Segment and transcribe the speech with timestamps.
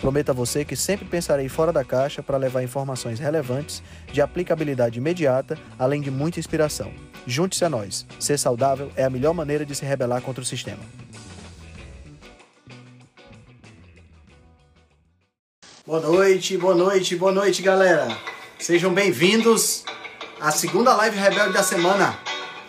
[0.00, 3.82] Prometo a você que sempre pensarei fora da caixa para levar informações relevantes,
[4.12, 6.92] de aplicabilidade imediata, além de muita inspiração.
[7.26, 8.06] Junte-se a nós.
[8.20, 10.82] Ser saudável é a melhor maneira de se rebelar contra o sistema.
[15.86, 18.08] Boa noite, boa noite, boa noite, galera.
[18.58, 19.84] Sejam bem-vindos
[20.40, 22.18] à segunda live rebelde da semana.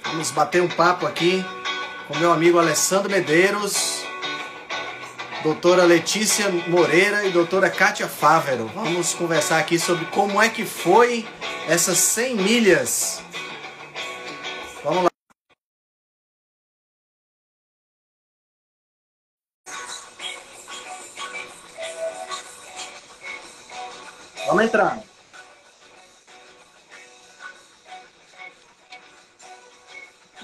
[0.06, 1.44] Vamos bater um papo aqui
[2.08, 3.97] com meu amigo Alessandro Medeiros,
[5.44, 8.68] doutora Letícia Moreira e doutora Kátia Fávero.
[8.68, 11.28] Vamos conversar aqui sobre como é que foi
[11.68, 13.22] essas 100 milhas.
[14.84, 15.10] Vamos lá.
[24.48, 25.04] Vamos entrar.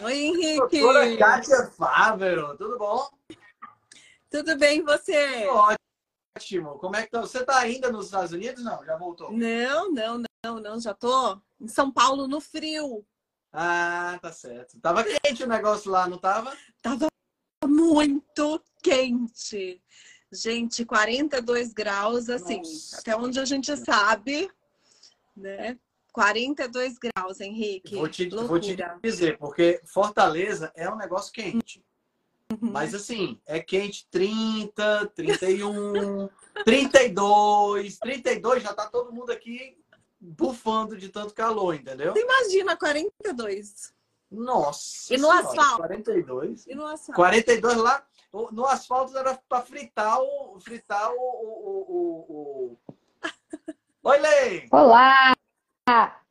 [0.02, 0.82] Oi, Henrique.
[0.82, 3.23] Doutora Kátia Fávero, tudo bom?
[4.34, 5.48] Tudo bem, você?
[6.36, 6.80] Ótimo.
[6.80, 7.22] Como é que tá?
[7.22, 8.64] Você tá ainda nos Estados Unidos?
[8.64, 9.32] Não, já voltou?
[9.32, 10.80] Não, não, não, não.
[10.80, 13.06] Já tô em São Paulo no frio.
[13.52, 14.80] Ah, tá certo.
[14.80, 16.52] Tava quente o negócio lá, não tava?
[16.82, 17.06] Tava
[17.64, 19.80] muito quente.
[20.32, 22.98] Gente, 42 graus, assim, Nossa.
[23.02, 24.50] até onde a gente sabe,
[25.38, 25.78] né?
[26.12, 27.96] 42 graus, Henrique.
[27.98, 31.86] Vou te, vou te dizer, porque Fortaleza é um negócio quente.
[32.62, 32.72] Uhum.
[32.72, 36.30] Mas assim, é quente 30, 31,
[36.66, 39.78] 32, 32, já tá todo mundo aqui
[40.20, 42.14] bufando de tanto calor, entendeu?
[42.16, 43.94] Imagina 42.
[44.32, 45.14] Nossa.
[45.14, 45.78] E no Senhora, asfalto?
[45.78, 46.68] 42.
[46.68, 47.14] E no asfalto?
[47.14, 48.06] 42 lá,
[48.52, 50.60] no asfalto era para fritar o.
[50.60, 51.16] fritar o.
[51.20, 52.78] o, o, o-
[54.04, 54.68] Oi, Lei!
[54.72, 55.36] Olá!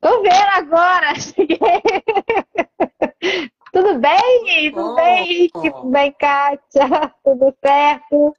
[0.01, 1.15] Tô vendo agora!
[1.15, 1.59] Cheguei.
[3.73, 4.71] Tudo bem?
[4.71, 4.95] Tudo Bom.
[4.95, 5.49] bem?
[5.49, 7.15] Tudo bem, Kátia?
[7.25, 8.37] Tudo certo?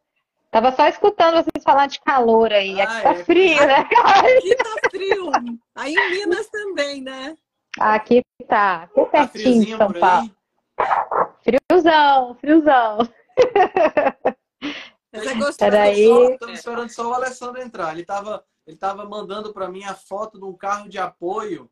[0.52, 2.80] Tava só escutando vocês falar de calor aí.
[2.80, 3.24] Ah, Aqui tá é.
[3.24, 3.78] frio, né?
[4.06, 5.32] Aqui tá frio.
[5.74, 7.36] Aí em Minas também, né?
[7.80, 8.84] Aqui tá.
[8.84, 10.30] Aqui Tá pertinho de São Paulo.
[11.42, 12.98] Friozão, friozão.
[15.12, 15.58] Mas é gostoso.
[15.58, 16.32] Peraí.
[16.34, 17.94] Estamos esperando só o Alessandro entrar.
[17.94, 21.68] Ele tava, ele tava mandando para mim a foto de um carro de apoio.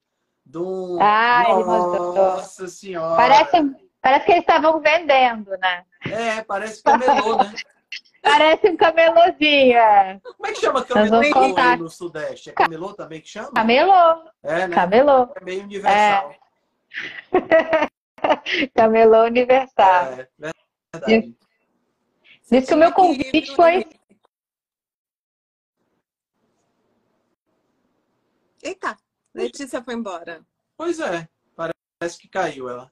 [0.55, 0.97] Um...
[1.01, 1.43] Ah.
[1.47, 3.15] Nossa senhora!
[3.15, 5.85] Parece, parece que eles estavam vendendo, né?
[6.09, 7.53] É, parece camelô, né?
[8.23, 10.21] Parece um camelôzinho, é.
[10.23, 11.19] Como é que chama camelô
[11.57, 12.51] aí no Sudeste?
[12.51, 13.51] É camelô também que chama?
[13.51, 14.75] Camelô, É, né?
[14.75, 15.27] camelô.
[15.35, 16.35] É meio universal.
[18.75, 20.05] Camelô universal.
[20.05, 20.27] É,
[20.93, 21.35] verdade.
[22.49, 23.87] Diz que o meu convite foi
[28.61, 28.95] Eita,
[29.33, 30.41] Letícia foi embora.
[30.77, 32.91] Pois é, parece que caiu ela.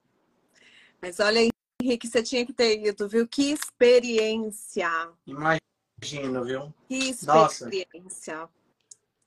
[1.02, 1.48] Mas olha,
[1.82, 3.26] Henrique, você tinha que ter ido, viu?
[3.26, 4.90] Que experiência!
[5.26, 6.74] Imagino, viu?
[6.88, 7.64] Que Nossa.
[7.68, 8.48] experiência!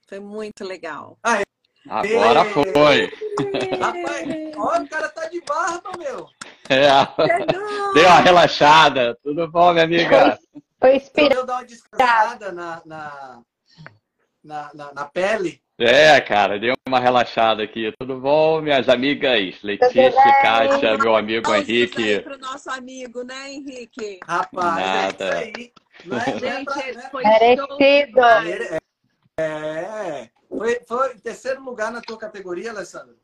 [0.07, 1.18] Foi muito legal.
[1.88, 3.12] Agora foi.
[3.80, 6.30] Rapaz, olha, o cara tá de barba, meu.
[6.69, 6.88] É,
[7.94, 9.18] deu uma relaxada.
[9.22, 10.40] Tudo bom, minha amiga?
[10.80, 11.35] Foi inspirado.
[11.35, 13.41] Eu dar uma descansada na, na,
[14.44, 15.62] na, na, na pele.
[15.79, 17.91] É, cara, deu uma relaxada aqui.
[18.00, 19.61] Tudo bom, minhas amigas?
[19.63, 20.11] Letícia?
[20.41, 22.19] Kátia, meu amigo aí Henrique.
[22.22, 24.19] pro nosso amigo, né, Henrique?
[24.23, 25.41] Rapaz, Nada.
[25.41, 25.73] é isso aí.
[26.06, 27.09] Não é, não é pra- Gente, né?
[27.12, 28.17] foi Merecido.
[28.22, 28.79] show.
[29.39, 30.29] É.
[30.47, 33.16] Foi, foi em terceiro lugar na tua categoria, Alessandro?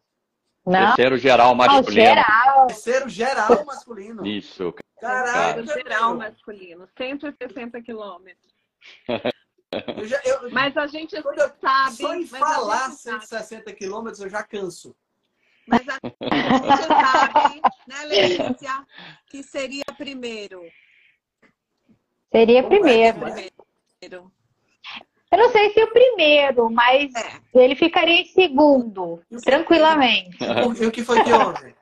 [0.65, 1.91] Não, Terceiro geral não, masculino.
[2.05, 2.67] geral.
[2.67, 4.25] Terceiro geral masculino.
[4.25, 4.73] Isso.
[4.99, 8.53] Caraca, Terceiro geral masculino, 160 quilômetros.
[9.97, 11.95] Eu já, eu, Mas a gente quando eu, sabe.
[11.95, 13.25] só em falar gente sabe.
[13.27, 14.95] 160 quilômetros eu já canso.
[15.67, 18.05] Mas a gente sabe, né,
[18.49, 18.87] Letícia,
[19.27, 20.61] que seria primeiro.
[22.31, 23.19] Seria é primeiro.
[23.19, 23.49] vai?
[23.99, 24.31] Primeiro.
[25.31, 27.39] Eu não sei se o primeiro, mas É.
[27.53, 30.37] ele ficaria em segundo, E tranquilamente.
[30.81, 31.75] E o que foi que houve?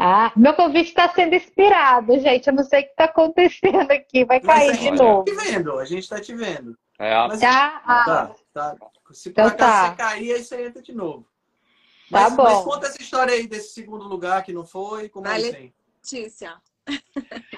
[0.00, 2.46] Ah, meu convite está sendo inspirado, gente.
[2.46, 4.24] Eu não sei o que está acontecendo aqui.
[4.24, 5.24] Vai cair a de gente novo.
[5.24, 6.78] tá te vendo, a gente tá te vendo.
[7.00, 7.82] É, Mas, Tá?
[7.84, 8.76] Ah, tá, tá.
[9.12, 9.90] Se Então tá.
[9.90, 11.26] você cair, aí você entra de novo.
[12.10, 12.44] Tá Mas, bom.
[12.44, 15.72] mas conta essa história aí desse segundo lugar que não foi, como Vai, é assim?
[15.96, 16.54] Letícia,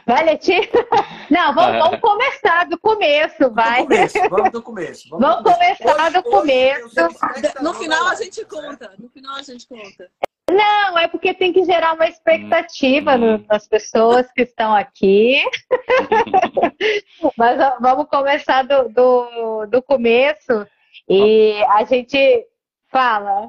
[0.07, 0.71] Vai, Letícia?
[1.31, 3.83] Não, vamos, vamos, começar do começo, vai.
[3.83, 5.09] Do começo, vamos do começo.
[5.11, 6.87] Vamos, vamos começar hoje, do começo.
[6.87, 8.93] Hoje, no final a gente conta.
[8.99, 10.11] No final a gente conta.
[10.51, 13.45] Não, é porque tem que gerar uma expectativa hum.
[13.49, 15.43] nas pessoas que estão aqui.
[17.39, 20.67] Mas vamos começar do, do, do começo.
[21.09, 22.47] E a gente
[22.89, 23.49] fala.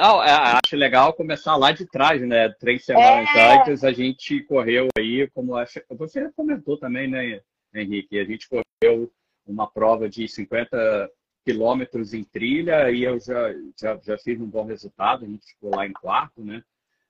[0.00, 0.30] Não, é,
[0.64, 2.50] acho legal começar lá de trás, né?
[2.60, 3.58] Três semanas é...
[3.58, 5.54] antes a gente correu aí, como
[5.90, 7.40] você comentou também, né,
[7.74, 8.18] Henrique?
[8.18, 9.10] A gente correu
[9.46, 11.10] uma prova de 50
[11.48, 15.24] quilômetros em trilha e eu já, já, já fiz um bom resultado.
[15.24, 16.62] A gente ficou lá em quarto, né?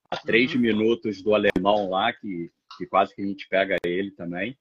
[0.09, 0.61] A três uhum.
[0.61, 4.57] minutos do alemão lá, que, que quase que a gente pega ele também.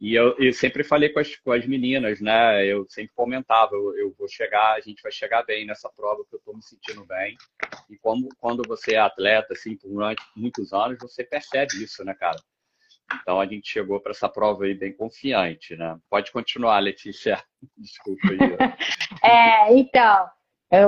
[0.00, 2.66] E eu, eu, sempre falei com as, com as meninas, né?
[2.66, 6.34] Eu sempre comentava, eu, eu, vou chegar, a gente vai chegar bem nessa prova que
[6.34, 7.36] eu estou me sentindo bem.
[7.90, 9.90] E como, quando você é atleta, assim, por
[10.34, 12.38] muitos anos, você percebe isso, né, cara?
[13.20, 15.96] Então a gente chegou para essa prova aí bem confiante, né?
[16.10, 17.42] Pode continuar, Letícia.
[17.76, 18.38] Desculpa aí.
[19.22, 20.28] é, então,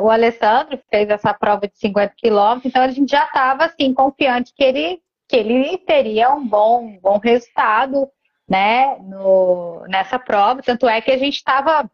[0.02, 4.52] o Alessandro fez essa prova de 50 quilômetros, então a gente já estava assim confiante
[4.54, 8.08] que ele que ele teria um bom, bom resultado,
[8.48, 10.62] né, no, nessa prova.
[10.62, 11.90] Tanto é que a gente estava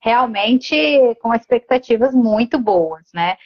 [0.00, 0.74] realmente
[1.20, 3.36] com expectativas muito boas, né?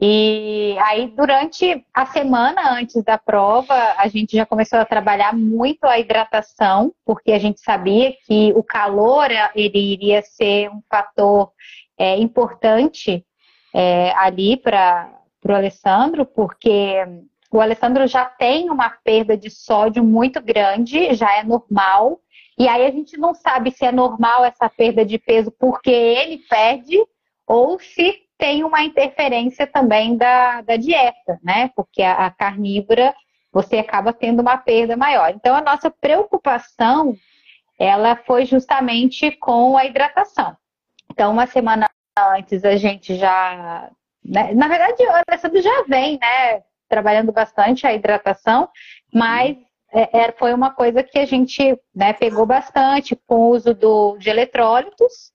[0.00, 5.84] E aí, durante a semana antes da prova, a gente já começou a trabalhar muito
[5.84, 11.50] a hidratação, porque a gente sabia que o calor ele iria ser um fator
[11.98, 13.26] é, importante
[13.74, 15.12] é, ali para
[15.44, 17.04] o Alessandro, porque
[17.50, 22.20] o Alessandro já tem uma perda de sódio muito grande, já é normal.
[22.56, 26.38] E aí a gente não sabe se é normal essa perda de peso porque ele
[26.48, 26.96] perde
[27.44, 31.70] ou se tem uma interferência também da, da dieta, né?
[31.74, 33.14] Porque a, a carnívora
[33.52, 35.30] você acaba tendo uma perda maior.
[35.30, 37.14] Então a nossa preocupação
[37.78, 40.56] ela foi justamente com a hidratação.
[41.10, 41.90] Então uma semana
[42.36, 43.90] antes a gente já,
[44.24, 44.52] né?
[44.54, 46.62] na verdade o Alessandro já vem, né?
[46.88, 48.68] Trabalhando bastante a hidratação,
[49.12, 49.56] mas
[49.92, 54.16] é, é, foi uma coisa que a gente né, pegou bastante com o uso do,
[54.18, 55.32] de eletrólitos,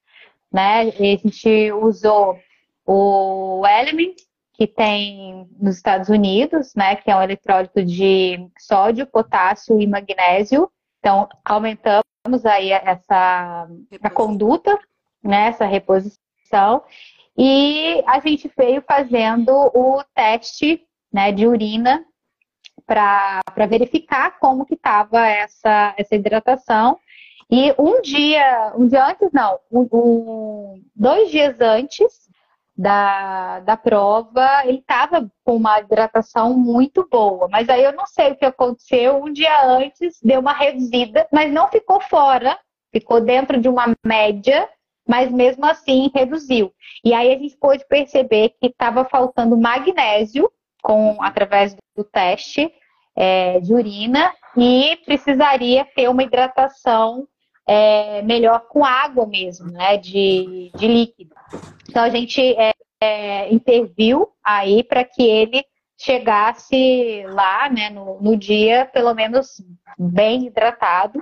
[0.52, 0.82] né?
[0.82, 2.38] A gente usou
[2.86, 4.16] o Element,
[4.54, 10.70] que tem nos Estados Unidos, né, que é um eletrólito de sódio, potássio e magnésio.
[11.00, 12.04] Então, aumentamos
[12.46, 13.68] aí essa
[14.02, 14.78] a conduta,
[15.24, 16.84] né, essa reposição.
[17.38, 22.06] E a gente veio fazendo o teste né, de urina
[22.86, 27.00] para verificar como que estava essa, essa hidratação.
[27.50, 32.30] E um dia, um dia antes, não, um, um, dois dias antes,
[32.76, 37.48] da, da prova, ele estava com uma hidratação muito boa.
[37.50, 39.24] Mas aí eu não sei o que aconteceu.
[39.24, 42.58] Um dia antes deu uma reduzida, mas não ficou fora,
[42.92, 44.68] ficou dentro de uma média,
[45.08, 46.74] mas mesmo assim reduziu.
[47.04, 52.72] E aí a gente pôde perceber que estava faltando magnésio com através do teste
[53.16, 57.28] é, de urina e precisaria ter uma hidratação
[57.68, 61.36] é, melhor com água mesmo, né, de, de líquido.
[61.90, 65.66] Então a gente é, é, interviu aí para que ele
[65.98, 69.62] chegasse lá, né, no, no dia pelo menos
[69.98, 71.22] bem hidratado.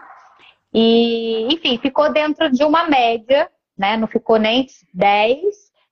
[0.74, 5.42] E, enfim, ficou dentro de uma média, né, não ficou nem 10,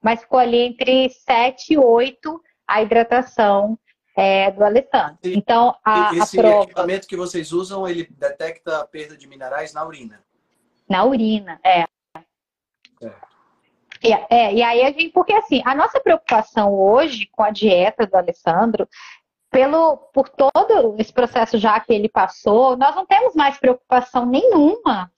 [0.02, 3.78] mas ficou ali entre 7 e 8 a hidratação
[4.16, 5.18] é, do Alessandro.
[5.24, 6.64] Então, a, esse a prova...
[6.64, 10.24] equipamento que vocês usam, ele detecta a perda de minerais na urina?
[10.90, 11.82] Na urina, é.
[11.82, 13.30] é.
[14.02, 18.08] É, é, e aí a gente, porque assim, a nossa preocupação hoje com a dieta
[18.08, 18.88] do Alessandro,
[19.52, 25.12] pelo, por todo esse processo já que ele passou, nós não temos mais preocupação nenhuma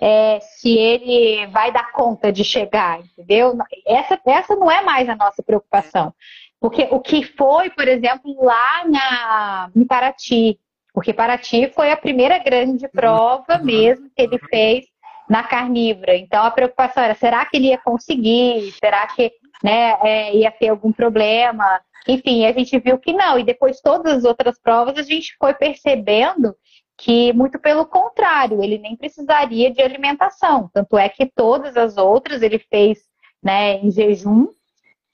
[0.00, 3.56] é, se ele vai dar conta de chegar, entendeu?
[3.86, 6.12] Essa, essa não é mais a nossa preocupação.
[6.58, 10.58] Porque o que foi, por exemplo, lá na, em Paraty,
[10.92, 14.86] porque Paraty foi a primeira grande prova mesmo que ele fez
[15.28, 16.16] na carnívora.
[16.16, 18.72] Então a preocupação era: será que ele ia conseguir?
[18.78, 21.80] Será que né, é, ia ter algum problema?
[22.06, 23.38] Enfim, a gente viu que não.
[23.38, 26.54] E depois todas as outras provas a gente foi percebendo
[26.96, 30.70] que, muito pelo contrário, ele nem precisaria de alimentação.
[30.72, 32.98] Tanto é que todas as outras ele fez
[33.42, 34.48] né, em jejum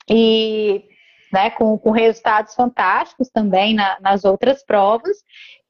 [0.08, 0.84] e
[1.32, 5.16] né, com, com resultados fantásticos também na, nas outras provas.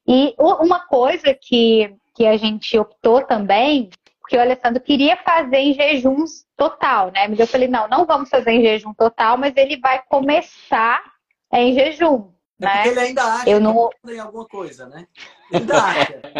[0.07, 3.89] E uma coisa que, que a gente optou também
[4.31, 7.27] porque o Alessandro queria fazer em jejuns total, né?
[7.27, 11.03] Mas eu falei, não, não vamos fazer em jejum total, mas ele vai começar
[11.51, 12.83] em jejum, É né?
[12.87, 15.05] ele ainda acha Eu que não- manda em alguma coisa, né?
[15.51, 16.21] Ele ainda acha.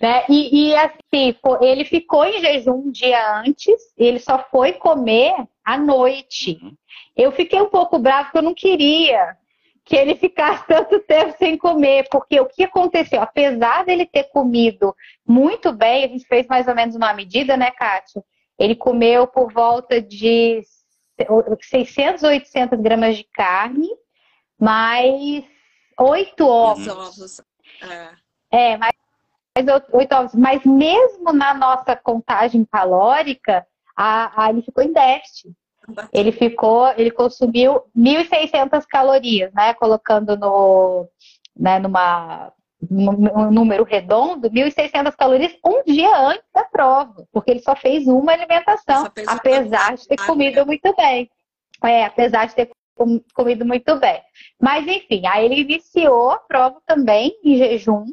[0.00, 0.22] Né?
[0.28, 5.34] E, e, assim, ele ficou em jejum um dia antes, ele só foi comer
[5.64, 6.56] à noite.
[6.62, 6.72] Uhum.
[7.16, 9.36] Eu fiquei um pouco bravo porque eu não queria
[9.88, 13.22] que ele ficasse tanto tempo sem comer, porque o que aconteceu?
[13.22, 14.94] Apesar dele ter comido
[15.26, 18.22] muito bem, a gente fez mais ou menos uma medida, né, Kátia?
[18.58, 20.62] Ele comeu por volta de
[21.70, 23.88] 600, 800 gramas de carne,
[24.60, 25.44] mais
[25.98, 26.86] oito ovos.
[26.86, 27.40] Os ovos.
[27.82, 28.10] É.
[28.50, 28.92] É, mais
[29.56, 30.34] mais oito ovos.
[30.34, 33.66] Mas mesmo na nossa contagem calórica,
[33.96, 35.50] a, a- ele ficou em déficit.
[36.12, 39.74] Ele ficou, ele consumiu 1.600 calorias, né?
[39.74, 41.08] Colocando no,
[41.56, 42.52] né, numa
[42.90, 48.32] um número redondo, 1.600 calorias um dia antes da prova, porque ele só fez uma
[48.32, 51.28] alimentação, fez uma apesar de ter comido muito bem.
[51.84, 54.20] É, apesar de ter com- comido muito bem.
[54.60, 58.04] Mas enfim, aí ele iniciou a prova também em jejum,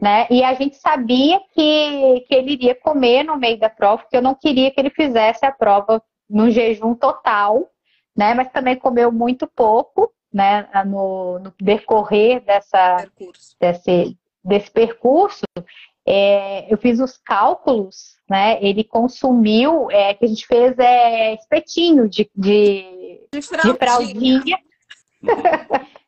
[0.00, 0.26] né?
[0.30, 4.22] E a gente sabia que, que ele iria comer no meio da prova, porque eu
[4.22, 7.70] não queria que ele fizesse a prova no jejum total,
[8.16, 8.34] né?
[8.34, 10.68] Mas também comeu muito pouco, né?
[10.86, 13.56] No, no decorrer dessa, Percurso.
[13.60, 15.44] desse, desse percurso,
[16.06, 18.58] é, eu fiz os cálculos, né?
[18.62, 24.58] Ele consumiu, é, que a gente fez é, espetinho de, de, De de fraldinha.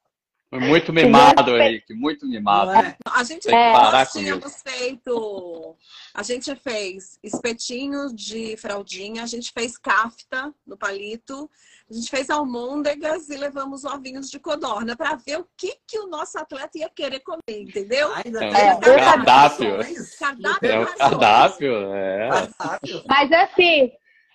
[0.51, 1.95] Foi muito mimado, Henrique.
[1.95, 2.73] Muito mimado.
[2.73, 2.97] É?
[3.07, 3.73] A gente É.
[3.73, 4.65] nós com tínhamos isso.
[4.65, 5.77] feito.
[6.13, 11.49] A gente fez espetinho de fraldinha, a gente fez kafta no palito,
[11.89, 16.09] a gente fez almôndegas e levamos ovinhos de codorna para ver o que, que o
[16.09, 18.13] nosso atleta ia querer comer, entendeu?
[18.17, 19.79] Ainda É, é, essas cardápio.
[20.19, 22.29] Cardápio É o cardápio, é.
[22.29, 23.05] Cardápio.
[23.07, 23.93] Mas assim,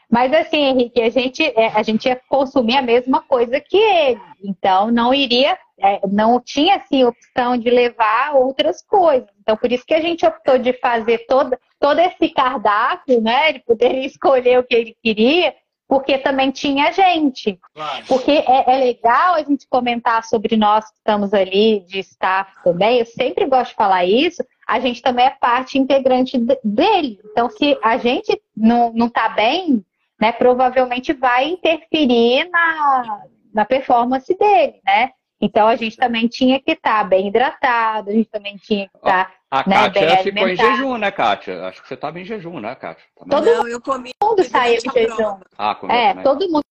[0.09, 4.21] mas assim, Henrique, a gente, é, a gente ia consumir a mesma coisa que ele.
[4.43, 9.29] Então não iria, é, não tinha assim opção de levar outras coisas.
[9.41, 13.49] Então por isso que a gente optou de fazer todo, todo esse cardápio, né?
[13.49, 15.53] Ele poderia escolher o que ele queria,
[15.87, 17.59] porque também tinha gente.
[17.73, 18.05] Claro.
[18.07, 22.99] Porque é, é legal a gente comentar sobre nós que estamos ali de staff também.
[22.99, 24.43] Eu sempre gosto de falar isso.
[24.67, 27.19] A gente também é parte integrante de- dele.
[27.25, 29.85] Então, se a gente não, não tá bem,
[30.19, 33.21] né, provavelmente vai interferir na,
[33.53, 35.11] na performance dele, né?
[35.41, 39.31] Então, a gente também tinha que estar bem hidratado, a gente também tinha que estar.
[39.51, 40.69] A Né, Kátia bem ficou em alimentado.
[40.77, 41.65] jejum, né, Kátia?
[41.67, 43.05] Acho que você estava em jejum, né, Kátia?
[43.17, 43.29] Também.
[43.37, 45.37] Todo Não, eu comi mundo saiu em jejum.
[45.57, 46.23] Ah, comeu É, também.
[46.23, 46.63] todo mundo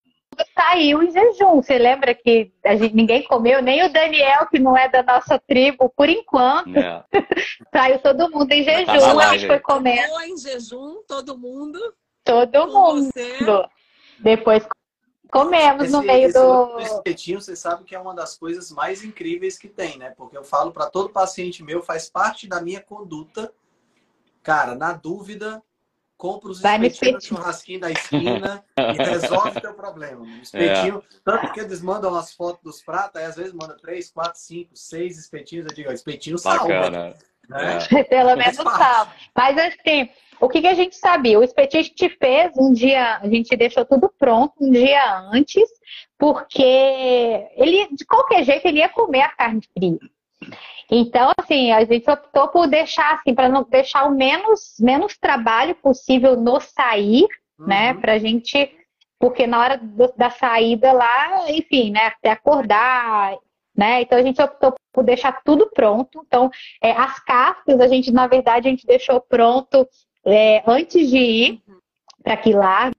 [0.58, 1.62] saiu em jejum.
[1.62, 5.38] Você lembra que a gente, ninguém comeu, nem o Daniel, que não é da nossa
[5.38, 7.04] tribo, por enquanto, É.
[7.72, 8.86] saiu todo mundo em jejum.
[8.86, 11.78] Tá na a gente foi Tomou em jejum, todo mundo.
[12.24, 13.04] Todo Com mundo.
[13.12, 13.38] você.
[14.18, 14.66] Depois
[15.30, 16.78] comemos no Esse- meio esse do.
[16.80, 20.10] espetinho, você sabe que é uma das coisas mais incríveis que tem, né?
[20.16, 23.52] Porque eu falo para todo paciente meu, faz parte da minha conduta.
[24.42, 25.62] Cara, na dúvida,
[26.16, 30.24] compra os Vai no espetinhos no churrasquinho da esquina e resolve teu problema.
[30.40, 34.38] Espetinho, tanto que eles mandam as fotos dos pratos, aí às vezes manda três, quatro,
[34.38, 35.66] cinco, seis espetinhos.
[35.66, 36.68] Eu digo, ó, espetinho salva.
[36.68, 37.14] Bacana.
[37.48, 37.78] Né?
[37.92, 38.04] É.
[38.04, 39.08] Pelo menos tal.
[39.36, 40.08] Mas assim,
[40.40, 41.38] o que, que a gente sabia?
[41.38, 41.84] O espetinho
[42.18, 45.68] fez um dia, a gente deixou tudo pronto um dia antes,
[46.18, 46.62] porque
[47.56, 49.98] ele, de qualquer jeito, ele ia comer a carne fria.
[50.90, 55.74] Então, assim, a gente optou por deixar assim, para não deixar o menos, menos trabalho
[55.76, 57.26] possível no sair,
[57.58, 57.92] né?
[57.92, 58.00] Uhum.
[58.00, 58.70] Pra gente.
[59.18, 62.08] Porque na hora do- da saída lá, enfim, né?
[62.08, 63.34] Até acordar,
[63.74, 64.02] né?
[64.02, 66.24] Então a gente optou por deixar tudo pronto.
[66.26, 66.48] Então,
[66.80, 69.86] é, as cascas, a gente, na verdade, a gente deixou pronto
[70.24, 71.62] é, antes de ir
[72.22, 72.94] para Quilargo.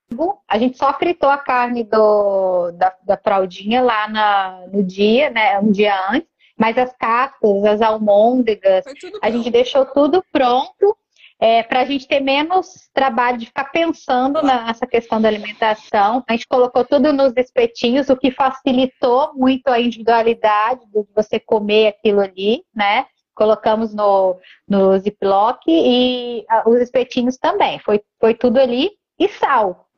[0.47, 5.57] A gente só fritou a carne do, da, da fraldinha lá na, no dia, né?
[5.59, 6.29] Um dia antes.
[6.57, 8.85] Mas as cascas, as almôndegas,
[9.21, 10.95] a gente deixou tudo pronto
[11.39, 16.23] é, para a gente ter menos trabalho de ficar pensando nessa questão da alimentação.
[16.27, 21.87] A gente colocou tudo nos espetinhos, o que facilitou muito a individualidade de você comer
[21.87, 23.05] aquilo ali, né?
[23.33, 27.79] Colocamos no, no Ziploc e os espetinhos também.
[27.79, 29.89] Foi, foi tudo ali e sal.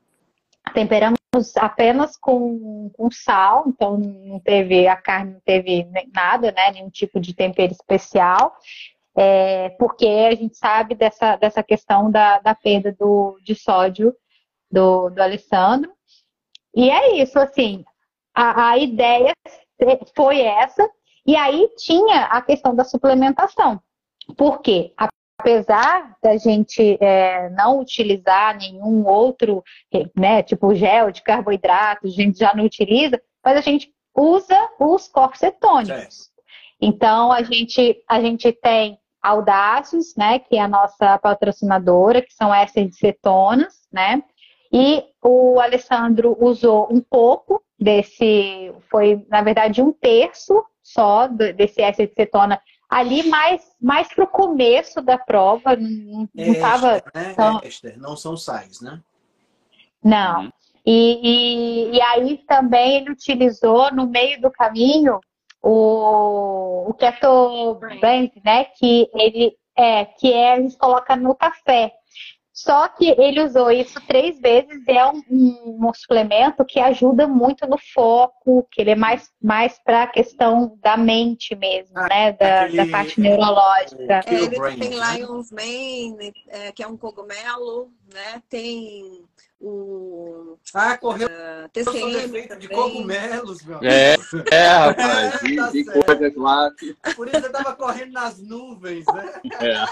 [0.74, 1.18] Temperamos
[1.56, 6.72] apenas com, com sal, então não teve, a carne não teve nada, né?
[6.74, 8.56] Nenhum tipo de tempero especial.
[9.18, 14.14] É, porque a gente sabe dessa, dessa questão da, da perda do, de sódio
[14.72, 15.92] do, do Alessandro.
[16.76, 17.84] E é isso, assim,
[18.36, 19.34] a, a ideia
[20.16, 20.88] foi essa,
[21.26, 23.82] e aí tinha a questão da suplementação.
[24.38, 24.94] Por quê?
[25.40, 29.64] Apesar da gente é, não utilizar nenhum outro,
[30.16, 35.08] né, tipo gel de carboidratos, a gente já não utiliza, mas a gente usa os
[35.08, 36.30] corpos cetônicos.
[36.80, 42.54] Então, a gente, a gente tem Audácios, né, que é a nossa patrocinadora, que são
[42.54, 44.24] essas de cetonas, né?
[44.72, 52.08] E o Alessandro usou um pouco desse, foi na verdade um terço só desse éster
[52.08, 57.04] de cetona ali mais, mais para o começo da prova, não estava.
[57.14, 57.34] né?
[57.36, 57.60] tão...
[57.62, 59.02] Éster, não são sais, né?
[60.04, 60.44] Não.
[60.44, 60.52] Uhum.
[60.86, 61.20] E,
[61.92, 65.20] e, e, aí também ele utilizou no meio do caminho
[65.62, 68.66] o, o keto blend, né?
[68.66, 71.94] Que ele é que é, a gente coloca no café.
[72.52, 77.68] Só que ele usou isso três vezes e é um, um, suplemento que ajuda muito
[77.68, 82.32] no foco, que ele é mais, mais para a questão da mente mesmo, ah, né?
[82.32, 84.22] Da, aquele, da parte neurológica.
[84.26, 85.18] É, ele tem né?
[85.18, 88.42] Lion's Mane, é, que é um cogumelo, né?
[88.50, 89.24] Tem
[89.60, 90.58] o.
[90.74, 91.28] Ah, correu.
[91.28, 94.50] Uh, TCM de cogumelos, meu é, amigo.
[94.52, 96.72] É, é rapaz, é, tá de, coisas lá.
[97.16, 99.42] Por isso eu tava correndo nas nuvens, né?
[99.62, 99.86] É.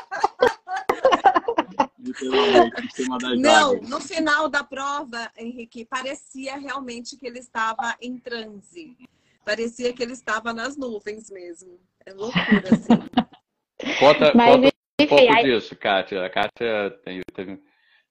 [3.38, 8.96] Não, no final da prova, Henrique, parecia realmente que ele estava em transe.
[9.44, 11.80] Parecia que ele estava nas nuvens mesmo.
[12.06, 13.98] É loucura, assim.
[14.00, 14.68] Conta, Mas, conta
[15.02, 15.44] um pouco aí...
[15.44, 16.26] disso, Kátia.
[16.26, 17.60] A Kátia tem, teve,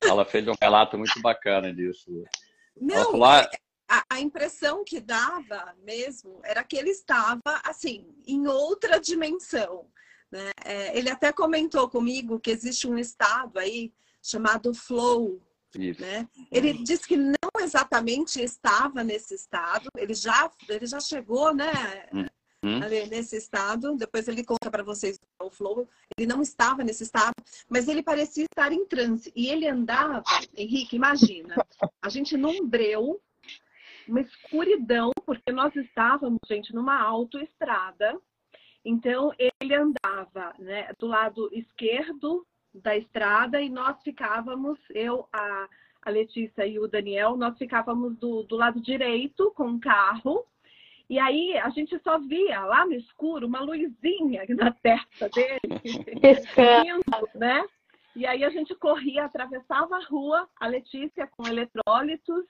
[0.09, 2.25] ela fez um relato muito bacana disso.
[2.81, 3.51] Não, falou, ah,
[3.89, 9.87] a, a, impressão que dava mesmo era que ele estava, assim, em outra dimensão.
[10.31, 10.51] Né?
[10.65, 13.93] É, ele até comentou comigo que existe um estado aí
[14.23, 15.41] chamado flow.
[15.77, 16.29] Né?
[16.53, 22.27] Ele disse que não exatamente estava nesse estado, ele já, ele já chegou né, uhum.
[22.83, 25.89] Ali nesse estado, depois ele conta para vocês o flow.
[26.17, 27.35] Ele não estava nesse estado,
[27.69, 29.33] mas ele parecia estar em transe.
[29.35, 30.23] E ele andava,
[30.57, 31.55] Henrique, imagina,
[32.03, 33.21] a gente num breu,
[34.07, 38.21] uma escuridão, porque nós estávamos, gente, numa autoestrada,
[38.85, 45.69] então, ele andava né, do lado esquerdo da estrada e nós ficávamos, eu, a,
[46.03, 50.45] a Letícia e o Daniel, nós ficávamos do, do lado direito com o carro.
[51.09, 55.61] E aí a gente só via lá no escuro uma luzinha na testa dele,
[57.35, 57.65] né?
[58.17, 62.45] E aí a gente corria, atravessava a rua, a Letícia com eletrólitos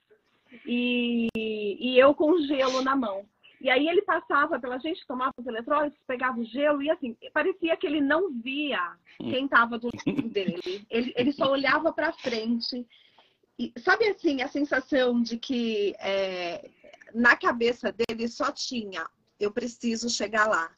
[0.66, 3.26] e, e eu com gelo na mão.
[3.60, 7.76] E aí ele passava pela gente, tomava os eletrólitos, pegava o gelo e assim, parecia
[7.78, 10.84] que ele não via quem estava do lado dele.
[10.90, 12.86] Ele, ele só olhava para frente.
[13.58, 16.68] E sabe assim, a sensação de que é,
[17.14, 19.06] na cabeça dele só tinha
[19.38, 20.70] eu preciso chegar lá.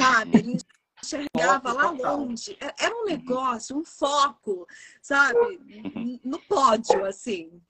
[0.00, 0.38] Sabe?
[0.38, 0.58] Ele
[1.02, 2.56] enxergava lá longe.
[2.60, 4.66] É, era um negócio, um foco,
[5.00, 6.20] sabe?
[6.24, 7.60] No pódio, assim.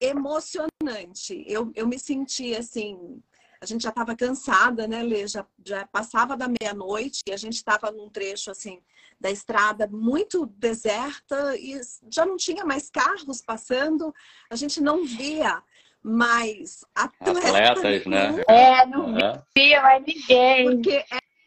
[0.00, 1.44] Emocionante.
[1.46, 3.22] Eu, eu me senti assim
[3.62, 5.26] a gente já estava cansada, né, Lê?
[5.28, 8.80] Já, já passava da meia-noite e a gente estava num trecho assim
[9.20, 11.78] da estrada muito deserta e
[12.10, 14.14] já não tinha mais carros passando,
[14.48, 15.62] a gente não via
[16.02, 18.42] mais atletas, atletas né?
[18.48, 19.14] É, não
[19.56, 20.64] via mais ninguém.
[20.64, 21.04] Porque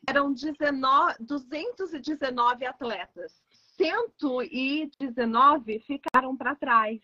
[0.07, 3.43] eram 19, 219 atletas.
[3.77, 7.01] 119 ficaram para trás.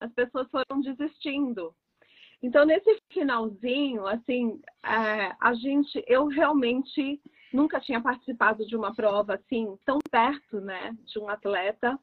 [0.00, 1.74] As pessoas foram desistindo.
[2.42, 7.20] Então, nesse finalzinho, assim, é, a gente, eu realmente
[7.52, 11.98] nunca tinha participado de uma prova assim, tão perto, né, de um atleta.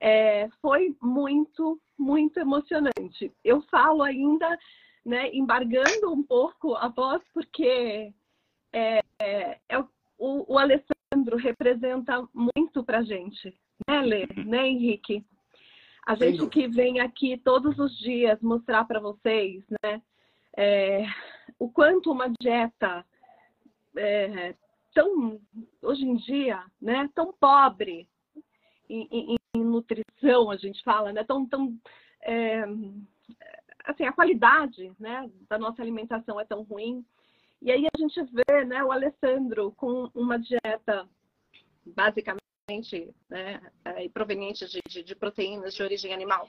[0.00, 3.32] É, foi muito, muito emocionante.
[3.42, 4.58] Eu falo ainda,
[5.04, 8.12] né, embargando um pouco a voz, porque
[8.72, 9.86] é, é, é o,
[10.18, 13.56] o, Alessandro representa muito pra gente,
[13.88, 15.24] né, Lê, né, Henrique?
[16.06, 20.02] A gente que vem aqui todos os dias mostrar para vocês, né,
[20.56, 21.04] é,
[21.58, 23.04] o quanto uma dieta
[23.96, 24.54] é,
[24.94, 25.40] tão,
[25.82, 28.08] hoje em dia, né, tão pobre
[28.88, 31.76] em, em, nutrição, a gente fala, né, tão, tão
[32.22, 32.64] é,
[33.84, 37.04] assim, a qualidade, né, da nossa alimentação é tão ruim.
[37.62, 41.08] E aí a gente vê, né, o Alessandro com uma dieta
[41.84, 46.48] basicamente né, é, provenientes de, de, de proteínas de origem animal,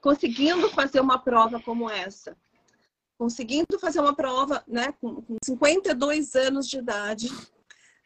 [0.00, 2.36] conseguindo fazer uma prova como essa,
[3.18, 7.28] conseguindo fazer uma prova né, com 52 anos de idade,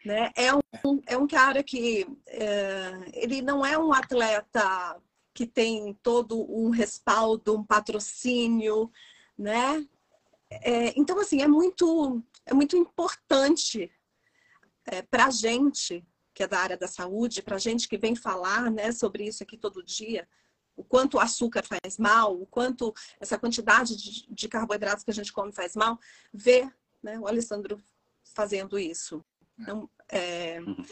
[0.04, 5.00] né, é, um, é um cara que é, ele não é um atleta
[5.34, 8.90] que tem todo um respaldo, um patrocínio,
[9.38, 9.86] né?
[10.50, 13.90] É, então, assim, é muito, é muito importante
[14.86, 18.70] é, para a gente que é da área da saúde, para gente que vem falar
[18.70, 20.26] né, sobre isso aqui todo dia,
[20.74, 25.14] o quanto o açúcar faz mal, o quanto essa quantidade de, de carboidratos que a
[25.14, 25.98] gente come faz mal,
[26.32, 27.78] ver né, o Alessandro
[28.24, 29.22] fazendo isso.
[29.62, 30.84] Então, é, uhum.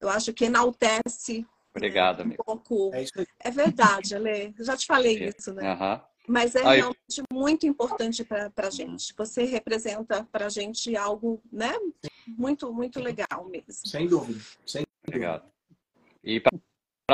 [0.00, 2.44] eu acho que enaltece Obrigado, um amigo.
[2.44, 2.90] pouco.
[2.94, 3.04] É,
[3.40, 4.54] é verdade, Ale.
[4.58, 5.28] Eu já te falei é.
[5.28, 5.74] isso, né?
[5.74, 6.00] Uhum.
[6.28, 6.76] Mas é Aí...
[6.78, 9.12] realmente muito importante para a gente.
[9.16, 11.72] Você representa para a gente algo, né?
[12.26, 13.86] Muito, muito legal mesmo.
[13.86, 14.40] Sem dúvida.
[14.64, 15.50] Sem Obrigado.
[16.22, 16.56] E para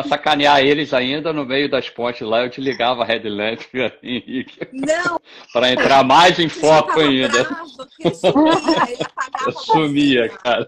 [0.07, 3.61] sacanear eles ainda, no meio das pontes lá, eu te ligava a Headlamp,
[4.03, 4.68] Henrique.
[4.72, 5.18] Não!
[5.53, 7.44] para entrar mais em foco ainda.
[7.44, 8.96] Bravo, sumia,
[9.46, 10.66] eu sumia, cara.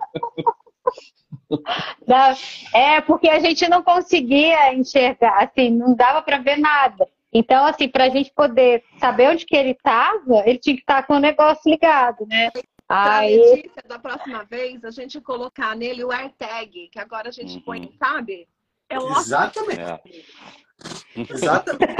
[2.74, 7.06] É, porque a gente não conseguia enxergar, assim, não dava para ver nada.
[7.32, 11.06] Então, assim, para a gente poder saber onde que ele estava, ele tinha que estar
[11.06, 12.50] com o negócio ligado, né?
[12.88, 13.62] Aí...
[13.62, 17.62] dica da próxima vez, a gente colocar nele o AirTag, que agora a gente uhum.
[17.62, 18.48] põe, sabe?
[18.90, 19.80] É Exatamente.
[19.80, 20.00] É.
[21.16, 21.94] Exatamente.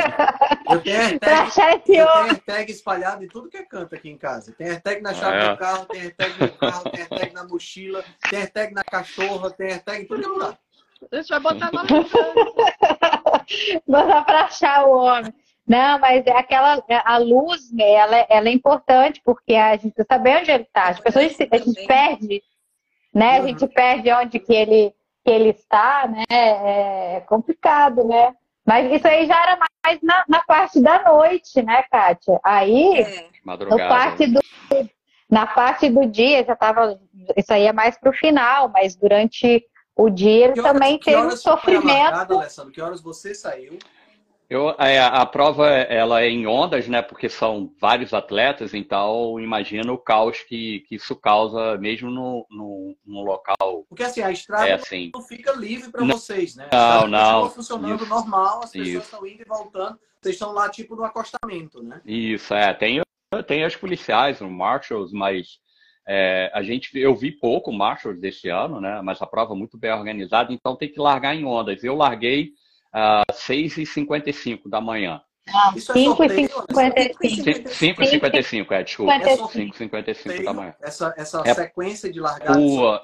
[0.70, 4.53] Eu tenho AirTag, eu tenho AirTag espalhado em tudo que é canto aqui em casa.
[4.53, 5.50] Tem AirTag na chave é.
[5.50, 9.72] do carro, tem AirTag no carro, tem AirTag na mochila, tem AirTag na cachorra, tem
[9.72, 10.59] AirTag em tudo que é lugar.
[11.12, 11.85] A gente vai botar na
[13.87, 15.33] Botar para achar o homem.
[15.66, 19.94] Não, mas é aquela a luz, né, ela, é, ela é importante porque a gente
[20.05, 20.88] sabe onde ele está.
[20.88, 22.42] As pessoas a gente perde,
[23.14, 23.38] né?
[23.38, 24.92] A gente perde onde que ele
[25.31, 26.25] ele está, né?
[26.31, 28.35] É complicado, né?
[28.66, 32.38] Mas isso aí já era mais na, na parte da noite, né, Kátia?
[32.45, 33.27] Aí, é.
[33.45, 34.40] no parte do,
[35.31, 36.99] na parte do dia já estava.
[37.37, 39.64] Isso aí é mais para o final, mas durante
[39.97, 41.87] o dia ele também teve um sofrimento.
[41.87, 42.73] Marcado, Alessandro?
[42.73, 43.79] Que horas você saiu?
[44.51, 47.01] Eu, a, é, a, prova ela é em ondas, né?
[47.01, 52.97] Porque são vários atletas, então imagina o caos que, que isso causa mesmo no, no,
[53.07, 53.87] no local.
[53.89, 55.13] Porque assim, a estrada é assim.
[55.15, 56.69] não fica livre para vocês, né?
[56.73, 57.51] A não, não.
[57.51, 58.11] funcionando isso.
[58.11, 58.99] normal, as pessoas isso.
[58.99, 60.01] estão indo e voltando.
[60.21, 62.01] Vocês estão lá tipo no acostamento, né?
[62.05, 62.75] Isso, é.
[62.75, 63.01] Tem,
[63.47, 65.61] tem as policiais, os marshals, mas
[66.09, 69.01] é, a gente, eu vi pouco marshals desse ano, né?
[69.01, 71.85] Mas a prova muito bem organizada, então tem que largar em ondas.
[71.85, 72.51] Eu larguei
[72.92, 75.20] às uh, 6h55 da manhã.
[75.48, 76.50] Ah, 5h55.
[77.66, 79.12] 5h55, é, desculpa.
[79.12, 80.74] 5h55 da manhã.
[80.81, 82.57] Essa, essa é sequência de largadas.
[82.57, 83.03] Por,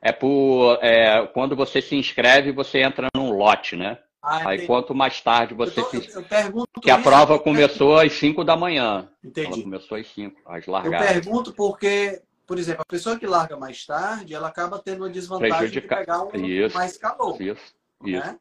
[0.00, 0.78] é por.
[0.82, 3.98] É, quando você se inscreve, você entra num lote, né?
[4.22, 8.44] Ah, Aí quanto mais tarde você eu, eu pergunto que a prova começou às 5
[8.44, 9.08] da manhã.
[9.24, 9.46] Entendi.
[9.46, 11.16] Ela começou às 5, às largadas.
[11.16, 15.10] Eu pergunto porque, por exemplo, a pessoa que larga mais tarde, ela acaba tendo uma
[15.10, 15.80] desvantagem Prejudica...
[15.80, 17.40] de pegar um isso, mais calor.
[17.40, 18.26] Isso, isso.
[18.26, 18.38] Né?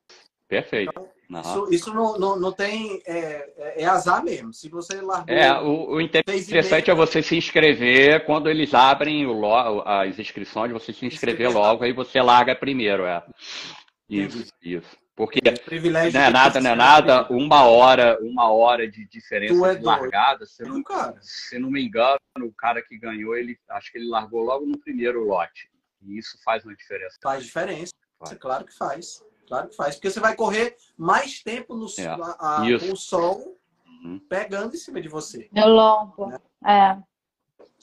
[0.48, 0.92] Perfeito.
[0.92, 1.42] Então, uhum.
[1.42, 3.02] Isso, isso não, não, não tem.
[3.06, 4.54] É, é, é, azar mesmo.
[4.54, 5.36] Se você largou.
[5.36, 10.94] É, o, o interessante é você se inscrever quando eles abrem o, as inscrições, você
[10.94, 13.06] se inscrever logo, aí você larga primeiro.
[13.06, 13.24] É.
[14.10, 14.78] Isso, Entendi.
[14.78, 14.98] isso.
[15.18, 19.76] Porque é não é nada, não é nada, uma hora, uma hora de diferença é
[19.76, 20.46] de largada.
[20.46, 20.84] Se não,
[21.20, 24.78] se não me engano, o cara que ganhou, ele acho que ele largou logo no
[24.78, 25.72] primeiro lote.
[26.04, 27.18] E isso faz uma diferença.
[27.20, 28.38] Faz diferença, faz.
[28.38, 29.24] claro que faz.
[29.48, 29.96] Claro que faz.
[29.96, 32.06] Porque você vai correr mais tempo no, é.
[32.06, 33.58] a, a, com o sol
[34.04, 34.20] uhum.
[34.30, 35.50] pegando em cima de você.
[35.56, 36.28] É longo.
[36.28, 36.40] Né?
[36.66, 36.98] É.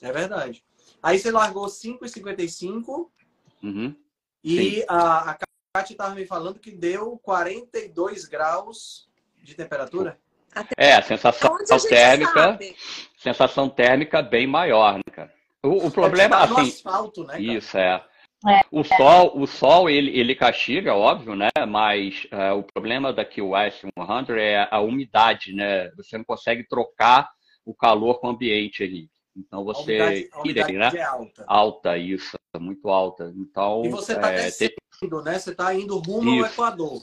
[0.07, 0.63] É verdade.
[1.01, 3.09] Aí você largou 5,55
[3.63, 3.95] uhum.
[4.43, 5.37] e a, a
[5.73, 9.09] Kátia estava me falando que deu 42 graus
[9.43, 10.19] de temperatura.
[10.77, 12.75] É, a sensação a térmica, sabe?
[13.17, 15.33] sensação térmica bem maior, né, cara?
[15.61, 17.41] O, o problema, é tá assim, asfalto, né, cara?
[17.41, 18.03] isso é.
[18.47, 18.61] É.
[18.71, 21.49] O sol, o sol ele, ele castiga, óbvio, né?
[21.67, 23.91] Mas uh, o problema da QS 100
[24.37, 25.89] é a umidade, né?
[25.97, 27.29] Você não consegue trocar
[27.65, 29.09] o calor com o ambiente ali.
[29.35, 30.91] Então você a umidade, a umidade né?
[30.95, 31.43] é alta.
[31.47, 33.33] Alta, isso, muito alta.
[33.35, 34.49] Então e você está é,
[35.03, 35.39] indo, né?
[35.39, 36.45] Você está indo rumo Isso.
[36.45, 37.01] ao Equador.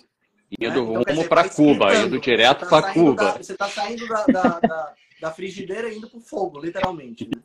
[0.60, 0.80] Indo né?
[0.80, 3.24] rumo então, para Cuba, indo direto tá para Cuba.
[3.24, 7.24] Da, você está saindo da, da, da, da, frigideira e indo para o fogo, literalmente.
[7.24, 7.42] Né?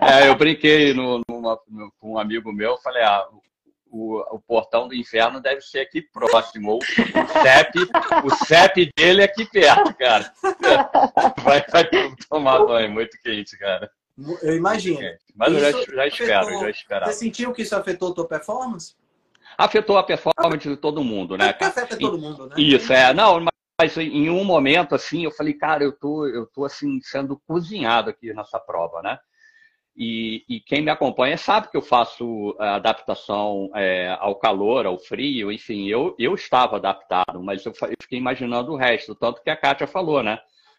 [0.00, 3.26] É, eu brinquei no, numa, no, com um amigo meu, falei, ah,
[3.90, 6.72] o, o, portão do inferno deve ser aqui próximo.
[6.72, 7.78] Ou o CEP,
[8.24, 10.32] o CEP dele é aqui perto, cara.
[11.42, 11.88] Vai, vai
[12.28, 13.90] tomar banho, muito quente, cara.
[14.42, 14.98] Eu imagino.
[15.34, 17.12] Mas eu já, já espero, já esperava.
[17.12, 18.94] Você sentiu que isso afetou a tua performance?
[19.58, 21.56] afetou a performance de todo mundo, né?
[21.58, 22.54] Afeta todo mundo, né?
[22.56, 23.12] Isso, é.
[23.12, 23.52] Não, mas
[24.00, 28.32] em um momento, assim, eu falei, cara, eu tô, eu tô assim, sendo cozinhado aqui
[28.32, 29.18] nessa prova, né?
[29.96, 35.50] E, e quem me acompanha sabe que eu faço adaptação é, ao calor, ao frio,
[35.50, 39.56] enfim, eu, eu estava adaptado, mas eu, eu fiquei imaginando o resto, tanto que a
[39.56, 40.38] Kátia falou, né?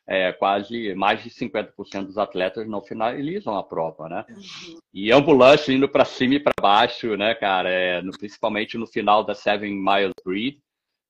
[0.09, 4.25] é, quase mais de 50% dos atletas não finalizam a prova, né?
[4.27, 4.79] Uhum.
[4.91, 7.69] E ambulância indo para cima e para baixo, né, cara?
[7.69, 10.59] É, no, principalmente no final da Seven Miles Grid.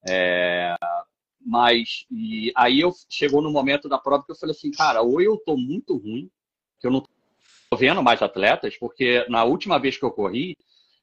[0.08, 0.76] É,
[1.50, 5.20] mas e aí eu chegou no momento da prova que eu falei assim, cara, ou
[5.20, 6.30] eu tô muito ruim,
[6.80, 7.04] que eu não
[7.76, 10.56] vendo mais atletas, porque na última vez que eu corri,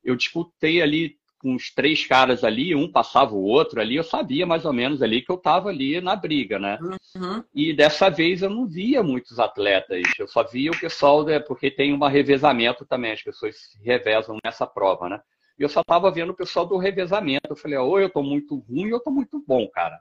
[0.04, 4.46] eu disputei ali com uns três caras ali, um passava o outro ali, eu sabia
[4.46, 6.78] mais ou menos ali que eu estava ali na briga, né?
[7.16, 7.42] Uhum.
[7.52, 11.72] E dessa vez eu não via muitos atletas, eu só via o pessoal, né, porque
[11.72, 15.20] tem um revezamento também, as pessoas se revezam nessa prova, né?
[15.58, 17.48] E eu só estava vendo o pessoal do revezamento.
[17.48, 20.00] Eu falei, ou eu estou muito ruim ou eu estou muito bom, cara.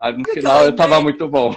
[0.00, 1.54] Aí, no final eu estava muito bom.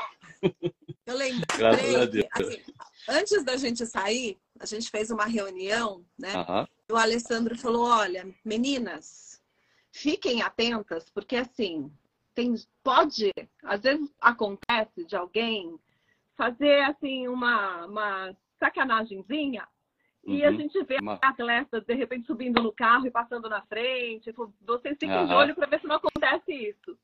[1.06, 2.28] Eu lembrei, Graças a Deus.
[2.32, 2.62] Assim,
[3.10, 6.34] antes da gente sair, a gente fez uma reunião, né?
[6.36, 6.68] Uhum.
[6.90, 9.42] E o Alessandro falou: olha, meninas,
[9.92, 11.92] fiquem atentas, porque assim,
[12.36, 13.32] tem, pode,
[13.64, 15.80] às vezes acontece de alguém
[16.36, 19.68] fazer assim uma, uma sacanagemzinha
[20.26, 20.48] e uhum.
[20.48, 21.20] a gente vê uma...
[21.22, 24.34] atletas de repente subindo no carro e passando na frente.
[24.66, 25.28] Vocês ficam uhum.
[25.28, 26.98] de olho para ver se não acontece isso.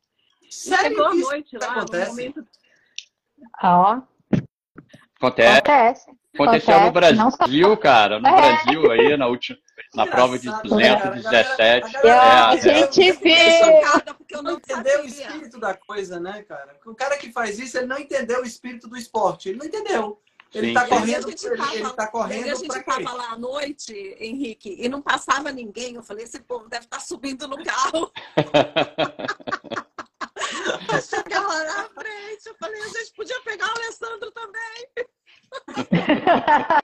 [0.50, 0.90] Sério?
[0.90, 2.10] chegou a noite lá, acontece?
[2.10, 2.48] no momento.
[3.64, 4.02] Ó.
[5.18, 5.60] Acontece.
[5.60, 6.22] Acontece.
[6.34, 8.20] Aconteceu no Brasil, cara.
[8.20, 8.36] No é.
[8.36, 9.58] Brasil aí, na última.
[9.94, 11.98] Na prova de 217.
[11.98, 13.82] É, a gente vê.
[14.18, 16.80] Porque não entendeu o espírito da coisa, né, cara?
[16.86, 19.50] O cara que faz isso, ele não entendeu o espírito do esporte.
[19.50, 20.22] Ele não entendeu.
[20.54, 22.52] Ele está correndo, ele, tava, ele tá correndo.
[22.52, 25.96] a gente estava lá à noite, Henrique, e não passava ninguém.
[25.96, 28.12] Eu falei, esse povo deve estar tá subindo no carro.
[31.08, 34.90] Chegava lá na frente, eu falei, a gente podia pegar o Alessandro também.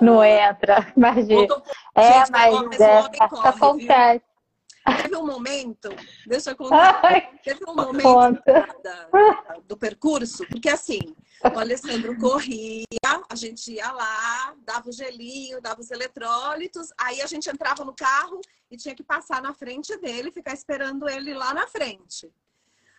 [0.00, 1.62] Não entra, imagina.
[1.94, 4.24] É, mas é, acontece.
[4.84, 5.88] Teve um momento,
[6.26, 7.00] deixa eu contar,
[7.42, 8.42] teve um momento
[8.82, 9.08] da,
[9.66, 11.00] do percurso, porque assim,
[11.42, 12.84] o Alessandro corria,
[13.28, 17.94] a gente ia lá, dava o gelinho, dava os eletrólitos, aí a gente entrava no
[17.94, 22.30] carro e tinha que passar na frente dele, ficar esperando ele lá na frente.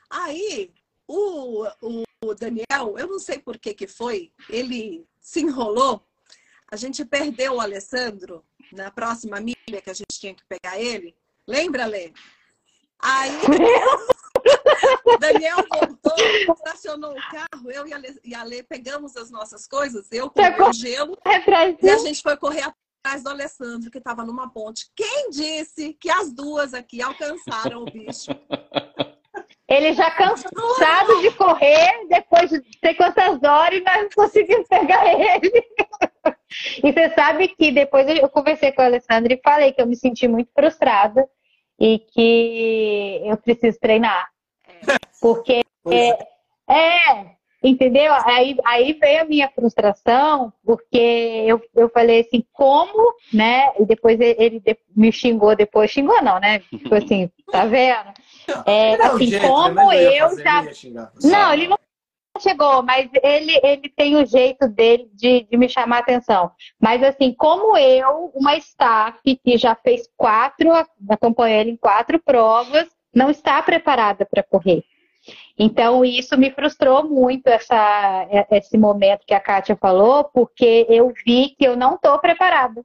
[0.10, 0.74] Aí,
[1.08, 1.66] o,
[2.24, 6.04] o Daniel, eu não sei por que que foi, ele se enrolou,
[6.72, 11.16] a gente perdeu o Alessandro na próxima milha que a gente tinha que pegar ele,
[11.48, 12.12] Lembra, Lê?
[13.02, 13.32] Aí,
[15.20, 19.68] Daniel voltou, estacionou o carro, eu e a, Lê, e a Lê pegamos as nossas
[19.68, 21.18] coisas, eu com o gelo,
[21.82, 24.90] e a gente foi correr atrás do Alessandro, que estava numa ponte.
[24.96, 28.32] Quem disse que as duas aqui alcançaram o bicho?
[29.68, 35.52] Ele já cansado de correr, depois de sei quantas horas, e nós conseguimos pegar ele.
[36.84, 39.96] E você sabe que depois eu conversei com o Alessandro e falei que eu me
[39.96, 41.28] senti muito frustrada
[41.80, 44.30] e que eu preciso treinar.
[45.22, 46.28] Porque é,
[46.70, 48.14] é, entendeu?
[48.26, 50.98] Aí, aí veio a minha frustração, porque
[51.48, 53.72] eu, eu falei assim, como, né?
[53.80, 54.62] E depois ele
[54.96, 56.60] me xingou, depois xingou não, né?
[56.60, 58.14] Tipo assim, tá vendo?
[58.66, 60.66] É, assim, jeito, como eu já.
[61.24, 61.78] Não, ele não
[62.40, 66.52] chegou, mas ele, ele tem o jeito dele de, de me chamar a atenção.
[66.80, 70.72] Mas assim, como eu, uma staff que já fez quatro,
[71.10, 74.84] acompanhei ele em quatro provas, não está preparada para correr.
[75.58, 81.56] Então, isso me frustrou muito, essa, esse momento que a Kátia falou, porque eu vi
[81.58, 82.84] que eu não estou preparada.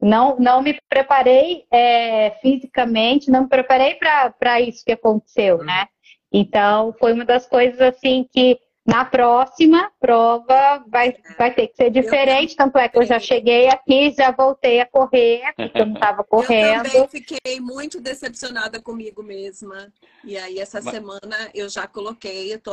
[0.00, 5.88] Não, não me preparei é, fisicamente, não me preparei para isso que aconteceu, né?
[6.32, 8.58] Então, foi uma das coisas assim que
[8.90, 13.68] na próxima prova vai, vai ter que ser diferente, tanto é que eu já cheguei
[13.68, 16.86] aqui, já voltei a correr, porque eu não estava correndo.
[16.86, 19.92] Eu também fiquei muito decepcionada comigo mesma.
[20.24, 22.72] E aí, essa semana, eu já coloquei, eu tô,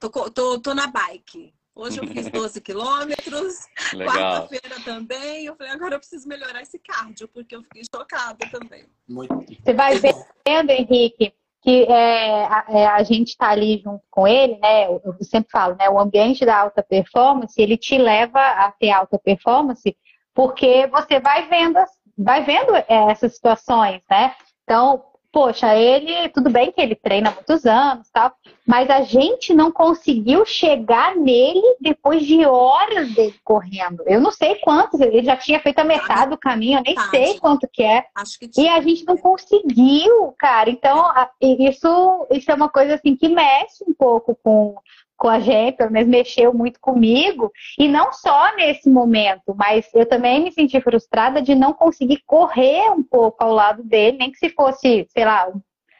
[0.00, 1.54] tô, tô, tô na bike.
[1.76, 3.68] Hoje eu fiz 12 quilômetros,
[4.04, 5.46] quarta-feira também.
[5.46, 8.84] Eu falei, agora eu preciso melhorar esse cardio, porque eu fiquei chocada também.
[9.08, 9.32] Muito.
[9.62, 9.96] Você vai
[10.44, 11.32] vendo, Henrique,
[11.68, 14.86] que é, a, é, a, gente está ali junto com ele, né?
[14.86, 15.90] Eu, eu, sempre falo, né?
[15.90, 19.94] O ambiente da alta performance, ele te leva a ter alta performance,
[20.34, 21.78] porque você vai vendo,
[22.16, 24.34] vai vendo é, essas situações, né?
[24.64, 28.32] Então, poxa, ele, tudo bem que ele treina há muitos anos, tal,
[28.66, 34.02] mas a gente não conseguiu chegar nele depois de horas dele correndo.
[34.06, 37.38] Eu não sei quantos, ele já tinha feito a metade do caminho, eu nem sei
[37.38, 38.04] quanto que é.
[38.38, 40.70] Que e a gente não conseguiu, cara.
[40.70, 44.76] Então, isso, isso é uma coisa assim que mexe um pouco com
[45.18, 47.52] com a gente, pelo menos mexeu muito comigo.
[47.78, 52.88] E não só nesse momento, mas eu também me senti frustrada de não conseguir correr
[52.90, 55.52] um pouco ao lado dele, nem que se fosse, sei lá,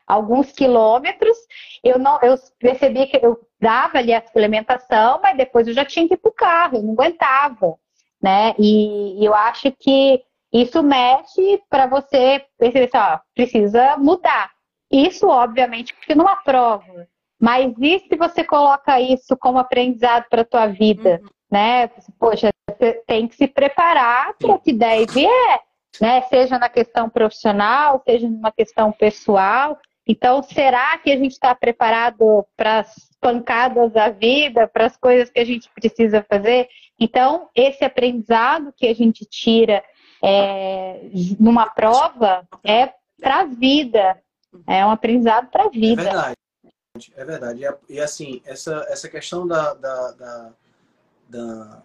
[0.07, 1.37] alguns quilômetros.
[1.83, 6.07] Eu não, eu percebi que eu dava ali a suplementação, mas depois eu já tinha
[6.07, 7.75] que ir para o carro, eu não aguentava,
[8.23, 8.55] né?
[8.59, 14.51] E, e eu acho que isso mexe para você perceber assim, precisa mudar.
[14.91, 17.07] Isso, obviamente, porque numa prova
[17.41, 21.21] mas e se você coloca isso como aprendizado para a tua vida?
[21.23, 21.29] Uhum.
[21.51, 21.89] né?
[22.19, 25.61] Poxa, você tem que se preparar para o que der e vier,
[26.01, 26.23] né?
[26.23, 29.79] Seja na questão profissional, seja numa questão pessoal.
[30.07, 35.31] Então, será que a gente está preparado para as pancadas da vida, para as coisas
[35.31, 36.67] que a gente precisa fazer?
[36.99, 39.85] Então, esse aprendizado que a gente tira
[40.23, 44.19] é, numa prova é para a vida,
[44.67, 46.03] é um aprendizado para a vida.
[46.03, 46.37] É verdade,
[47.17, 47.63] é verdade.
[47.89, 50.53] E assim, essa, essa questão da, da, da,
[51.29, 51.83] da,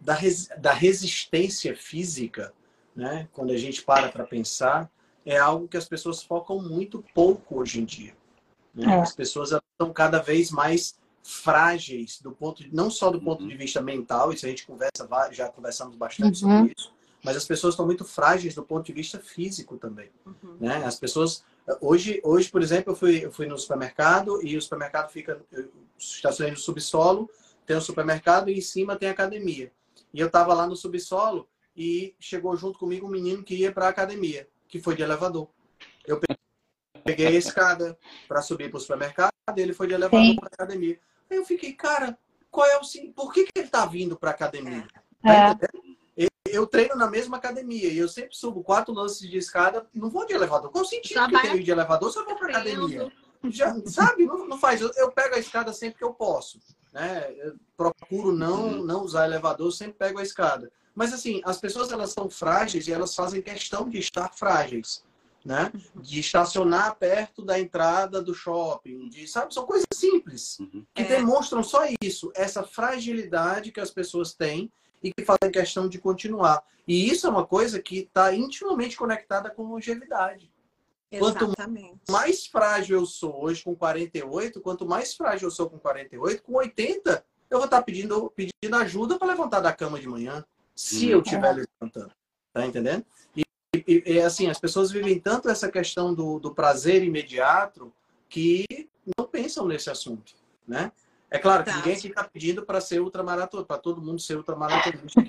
[0.00, 2.52] da, res, da resistência física,
[2.94, 3.28] né?
[3.32, 4.90] quando a gente para para pensar,
[5.24, 8.14] é algo que as pessoas focam muito pouco hoje em dia.
[8.74, 8.92] Né?
[8.92, 9.00] É.
[9.00, 13.48] As pessoas estão cada vez mais frágeis do ponto de, não só do ponto uhum.
[13.48, 16.58] de vista mental, isso a gente conversa já conversamos bastante uhum.
[16.58, 16.92] sobre isso,
[17.24, 20.56] mas as pessoas estão muito frágeis do ponto de vista físico também, uhum.
[20.60, 20.84] né?
[20.84, 21.42] As pessoas
[21.80, 25.70] hoje, hoje por exemplo, eu fui, eu fui no supermercado e o supermercado fica eu
[25.98, 27.30] estacionei no subsolo,
[27.66, 29.72] tem o um supermercado e em cima tem a academia.
[30.12, 33.86] E eu estava lá no subsolo e chegou junto comigo um menino que ia para
[33.86, 35.48] a academia, que foi de elevador.
[36.06, 36.20] Eu
[37.02, 37.98] peguei a escada
[38.28, 40.98] para subir para o supermercado, ele foi de elevador para a academia.
[41.30, 42.18] Aí eu fiquei, cara,
[42.50, 43.10] qual é o sim?
[43.12, 44.86] Por que, que ele está vindo para a academia?
[45.24, 45.54] É.
[45.54, 45.68] Tá
[46.54, 50.26] eu treino na mesma academia e eu sempre subo quatro lances de escada, não vou
[50.26, 50.70] de elevador.
[50.70, 53.12] Qual o sentido Já que eu tenho de elevador se eu vou para academia?
[53.44, 54.24] Já, sabe?
[54.24, 54.80] Não, não faz.
[54.80, 56.58] Eu, eu, pego a escada sempre que eu posso.
[56.92, 57.30] Né?
[57.36, 58.84] Eu procuro não, uhum.
[58.84, 60.72] não usar elevador, sempre pego a escada.
[60.94, 65.04] Mas assim, as pessoas elas são frágeis e elas fazem questão de estar frágeis
[65.44, 65.70] né?
[65.94, 69.52] De estacionar perto da entrada do shopping, de, sabe?
[69.52, 70.86] São coisas simples uhum.
[70.94, 71.06] que é.
[71.06, 74.72] demonstram só isso, essa fragilidade que as pessoas têm
[75.04, 76.64] e que fazem questão de continuar.
[76.88, 80.50] E isso é uma coisa que está intimamente conectada com longevidade.
[81.12, 82.00] Exatamente.
[82.06, 86.42] Quanto mais frágil eu sou hoje com 48, quanto mais frágil eu sou com 48,
[86.42, 90.42] com 80, eu vou estar tá pedindo, pedindo ajuda para levantar da cama de manhã,
[90.74, 91.12] se uhum.
[91.12, 91.64] eu estiver é.
[91.80, 92.12] levantando.
[92.52, 93.04] Tá entendendo?
[93.86, 97.92] E, e, assim, as pessoas vivem tanto essa questão do, do prazer imediato
[98.28, 98.64] que
[99.18, 100.32] não pensam nesse assunto,
[100.66, 100.90] né?
[101.34, 101.76] É claro que tá.
[101.78, 105.20] ninguém aqui está pedindo para ser ultramaratona, para todo mundo ser ultramaratonista.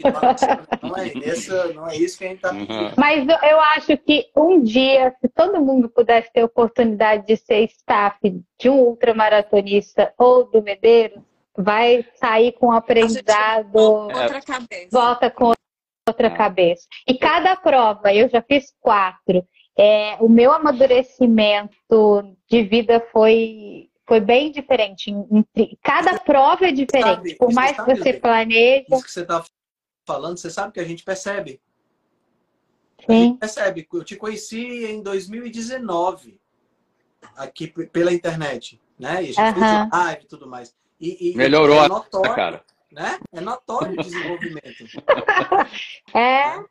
[0.84, 2.68] não, é essa, não é isso que a gente está uhum.
[2.68, 2.94] pedindo.
[2.96, 7.64] Mas eu acho que um dia, se todo mundo pudesse ter a oportunidade de ser
[7.72, 8.20] staff
[8.60, 11.24] de um ultramaratonista ou do Medeiros,
[11.58, 13.76] vai sair com um aprendizado.
[13.76, 14.88] Outra cabeça.
[14.92, 15.54] Volta com
[16.08, 16.88] outra cabeça.
[17.08, 19.44] E cada prova, eu já fiz quatro.
[19.76, 25.14] É, o meu amadurecimento de vida foi, foi bem diferente.
[25.82, 27.16] Cada prova é diferente.
[27.16, 28.86] Sabe, Por mais que você planeje.
[28.90, 29.44] Isso que você está
[30.06, 31.62] falando, você sabe que a gente percebe.
[33.06, 33.12] Sim.
[33.12, 33.88] A gente percebe.
[33.94, 36.40] Eu te conheci em 2019,
[37.36, 38.80] aqui pela internet.
[38.98, 39.24] Né?
[39.26, 39.90] E a gente uh -huh.
[39.90, 40.76] fez live e tudo mais.
[41.00, 42.64] E, e Melhorou, é notório, cara
[42.96, 43.20] né?
[43.34, 44.86] É notório o desenvolvimento.
[46.16, 46.64] é.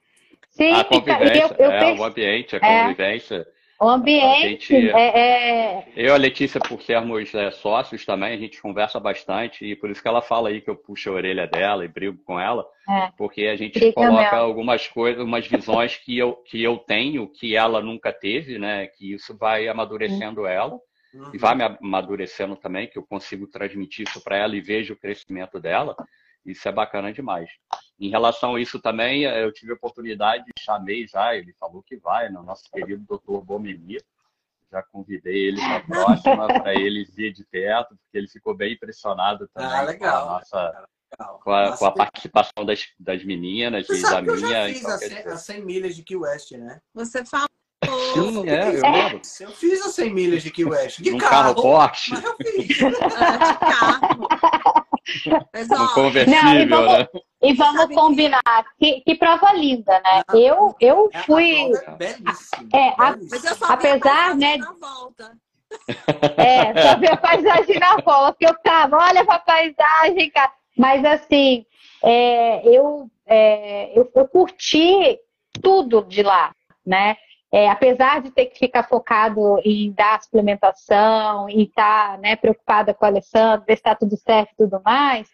[0.48, 2.82] Sim, a convivência, eu, eu é, o ambiente, a é.
[2.82, 3.36] convivência.
[3.36, 3.53] É.
[3.80, 8.36] O ambiente gente, é, é, Eu e a Letícia, por sermos é, sócios também, a
[8.36, 11.46] gente conversa bastante e por isso que ela fala aí que eu puxo a orelha
[11.46, 13.10] dela e brigo com ela, é.
[13.16, 14.36] porque a gente Briga coloca mesmo.
[14.36, 18.86] algumas coisas, umas visões que eu, que eu tenho, que ela nunca teve, né?
[18.86, 20.46] Que isso vai amadurecendo uhum.
[20.46, 20.78] ela
[21.12, 21.30] uhum.
[21.32, 24.98] e vai me amadurecendo também, que eu consigo transmitir isso para ela e vejo o
[24.98, 25.96] crescimento dela.
[26.44, 27.50] Isso é bacana demais.
[27.98, 32.28] Em relação a isso também, eu tive a oportunidade, chamei já, ele falou que vai,
[32.28, 33.98] no nosso querido doutor Bomeni.
[34.70, 38.74] Já convidei ele para a próxima, para ele vir de perto, porque ele ficou bem
[38.74, 40.88] impressionado também ah, legal, com a nossa.
[41.44, 44.34] Com a, com a, participação das, das meninas Você e da minha.
[44.34, 46.80] Eu já fiz então, a 100, milhas de Key West, né?
[46.92, 47.48] Você fala
[48.14, 49.20] Sim, é, eu lembro.
[49.40, 51.00] Eu fiz as 100 milhas de Key West.
[51.00, 52.10] De um carro, carro Porsche.
[52.12, 52.66] Mas eu fiz.
[52.78, 54.83] de carro.
[55.52, 57.08] Mas, ó, um conversível, não, e vamos, né?
[57.42, 58.64] E vamos combinar.
[58.78, 60.22] Que, que prova linda, né?
[60.26, 61.70] Ah, eu, eu é fui.
[61.98, 63.16] Belíssimo, é, a,
[63.72, 64.58] apesar, né?
[66.36, 68.36] É, só ver a paisagem na volta.
[68.38, 70.52] Que eu tava, olha pra paisagem, cara.
[70.78, 71.66] Mas assim,
[72.02, 75.18] é, eu, é, eu, eu curti
[75.60, 76.54] tudo de lá,
[76.86, 77.16] né?
[77.54, 82.92] É, apesar de ter que ficar focado em dar suplementação e estar tá, né, preocupada
[82.92, 85.28] com o Alessandro, ver se está tudo certo e tudo mais,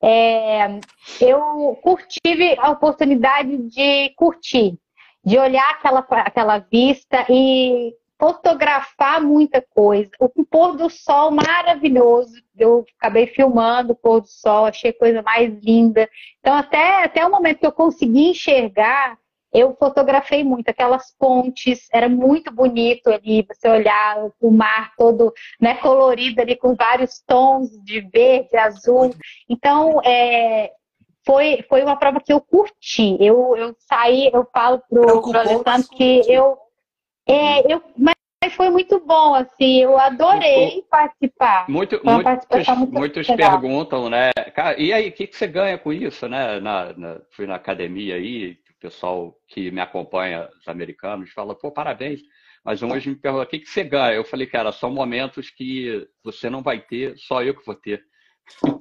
[0.00, 0.78] é,
[1.20, 1.76] eu
[2.22, 4.78] tive a oportunidade de curtir,
[5.24, 10.12] de olhar aquela, aquela vista e fotografar muita coisa.
[10.20, 15.22] O pôr do sol maravilhoso, eu acabei filmando o pôr do sol, achei a coisa
[15.22, 16.08] mais linda.
[16.38, 19.18] Então, até, até o momento que eu consegui enxergar,
[19.54, 25.76] eu fotografei muito aquelas pontes, era muito bonito ali, você olhar o mar todo né,
[25.76, 29.14] colorido ali com vários tons de verde, azul.
[29.48, 30.72] Então, é,
[31.24, 33.16] foi, foi uma prova que eu curti.
[33.20, 36.58] Eu, eu saí, eu falo pro, pro Alessandro que eu,
[37.28, 37.80] é, eu.
[37.96, 38.14] Mas
[38.56, 41.64] foi muito bom, assim, eu adorei participar.
[41.68, 44.32] Muito, muitos, muito muitos perguntam, né?
[44.54, 46.60] Cara, e aí, o que, que você ganha com isso, né?
[46.60, 52.20] Na, na, fui na academia aí, pessoal que me acompanha, os americanos, fala, pô, parabéns.
[52.62, 54.14] Mas um hoje me perguntou, o que, que você ganha?
[54.14, 58.02] Eu falei, cara, são momentos que você não vai ter, só eu que vou ter.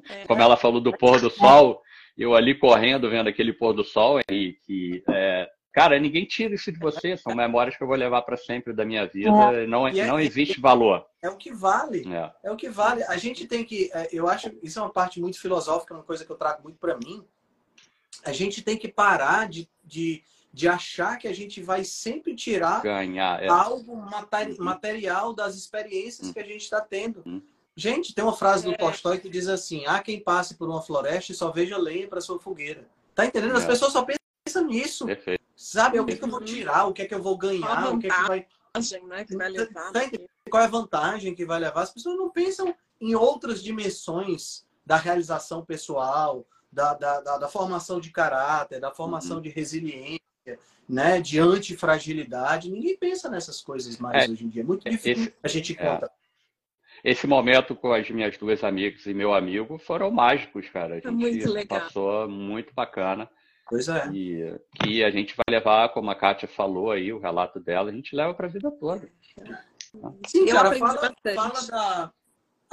[0.10, 0.26] É.
[0.26, 1.82] Como ela falou do pôr do sol,
[2.18, 6.70] eu ali correndo, vendo aquele pôr do sol, e que, é, cara, ninguém tira isso
[6.70, 9.66] de você, são memórias que eu vou levar para sempre da minha vida, é.
[9.66, 11.06] não, é, não existe valor.
[11.22, 12.50] É o que vale, é.
[12.50, 12.52] é.
[12.52, 13.04] o que vale.
[13.04, 16.32] A gente tem que, eu acho, isso é uma parte muito filosófica, uma coisa que
[16.32, 17.26] eu trago muito para mim,
[18.24, 22.84] a gente tem que parar de, de de achar que a gente vai sempre tirar
[22.84, 23.48] Ganhar, é.
[23.48, 24.64] algo materi uhum.
[24.64, 26.34] material das experiências uhum.
[26.34, 27.24] que a gente está tendo.
[27.26, 27.42] Uhum.
[27.76, 28.78] Gente, tem uma frase do é.
[28.78, 32.22] Tolstói que diz assim: há quem passe por uma floresta e só veja lenha para
[32.22, 32.88] sua fogueira.
[33.16, 33.56] Tá entendendo?
[33.56, 33.68] As é.
[33.68, 35.08] pessoas só pensam nisso.
[35.08, 35.44] Perfeito.
[35.56, 36.00] Sabe?
[36.00, 36.46] O que, é que eu vou uhum.
[36.46, 36.86] tirar?
[36.86, 37.92] O que é que eu vou ganhar?
[37.92, 38.48] O que é que vai.
[39.08, 40.02] Né, que vai levar, tá
[40.50, 41.84] Qual é a vantagem que vai levar?
[41.84, 46.44] As pessoas não pensam em outras dimensões da realização pessoal,
[46.74, 49.42] da, da, da, da formação de caráter, da formação uhum.
[49.42, 50.20] de resiliência
[50.88, 52.70] né, de antifragilidade.
[52.70, 54.62] Ninguém pensa nessas coisas mais é, hoje em dia.
[54.62, 56.06] É muito difícil esse, a gente conta.
[57.04, 60.96] É, esse momento com as minhas duas amigas e meu amigo foram mágicos, cara.
[60.96, 61.80] A gente muito legal.
[61.82, 63.30] passou muito bacana.
[63.68, 64.08] Pois é.
[64.14, 67.94] E que a gente vai levar, como a Kátia falou aí, o relato dela, a
[67.94, 69.10] gente leva para a vida toda.
[70.28, 72.14] Sim, cara, fala, fala da,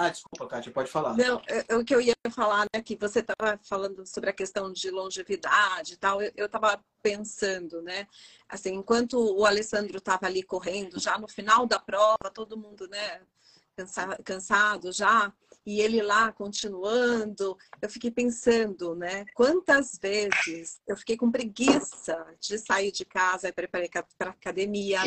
[0.07, 1.15] ah, desculpa, Kátia, pode falar.
[1.17, 1.43] Não,
[1.79, 5.93] o que eu ia falar, né, que você estava falando sobre a questão de longevidade
[5.93, 8.07] e tal, eu estava pensando, né,
[8.49, 13.21] assim, enquanto o Alessandro estava ali correndo, já no final da prova, todo mundo, né,
[14.25, 15.33] cansado já,
[15.65, 19.25] e ele lá continuando, eu fiquei pensando, né?
[19.35, 25.01] Quantas vezes eu fiquei com preguiça de sair de casa e para academia.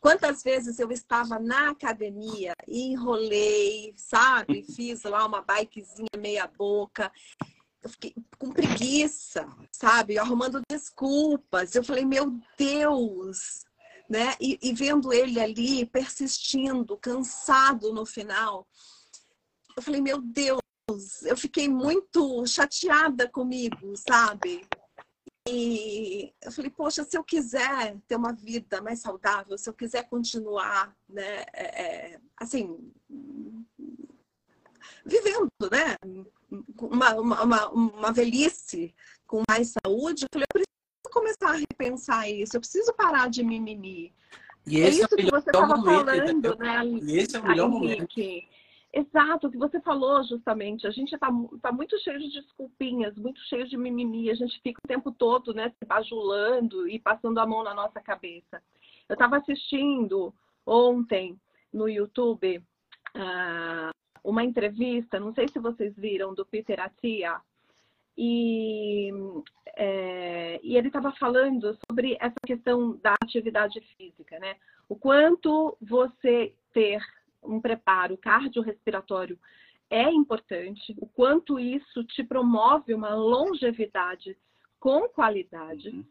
[0.00, 4.62] Quantas vezes eu estava na academia e enrolei, sabe?
[4.62, 7.10] Fiz lá uma bikezinha meia boca.
[7.82, 10.18] Eu fiquei com preguiça, sabe?
[10.18, 11.74] Arrumando desculpas.
[11.74, 13.64] Eu falei, meu Deus,
[14.08, 14.34] né?
[14.40, 18.66] E, e vendo ele ali persistindo, cansado no final
[19.78, 20.60] eu falei, meu Deus,
[21.22, 24.66] eu fiquei muito chateada comigo, sabe?
[25.50, 30.08] E eu falei, poxa, se eu quiser ter uma vida mais saudável, se eu quiser
[30.08, 32.92] continuar, né, é, é assim,
[35.04, 35.96] vivendo, né,
[36.78, 38.94] uma, uma, uma velhice
[39.26, 43.42] com mais saúde, eu falei, eu preciso começar a repensar isso, eu preciso parar de
[43.42, 44.12] mimimi.
[44.66, 46.84] E é isso é que você estava falando, né?
[47.02, 48.14] E esse é o melhor momento.
[48.92, 50.86] Exato, o que você falou justamente.
[50.86, 51.28] A gente está
[51.60, 54.30] tá muito cheio de desculpinhas, muito cheio de mimimi.
[54.30, 58.00] A gente fica o tempo todo, né, se bajulando e passando a mão na nossa
[58.00, 58.62] cabeça.
[59.08, 60.34] Eu estava assistindo
[60.66, 61.38] ontem
[61.72, 63.90] no YouTube uh,
[64.24, 67.40] uma entrevista, não sei se vocês viram, do Peter Attia.
[68.16, 69.10] E,
[69.76, 74.56] é, e ele estava falando sobre essa questão da atividade física, né?
[74.88, 77.00] O quanto você ter
[77.42, 79.38] um preparo cardiorrespiratório
[79.90, 84.36] é importante, o quanto isso te promove uma longevidade
[84.78, 85.88] com qualidade.
[85.88, 86.04] Uhum.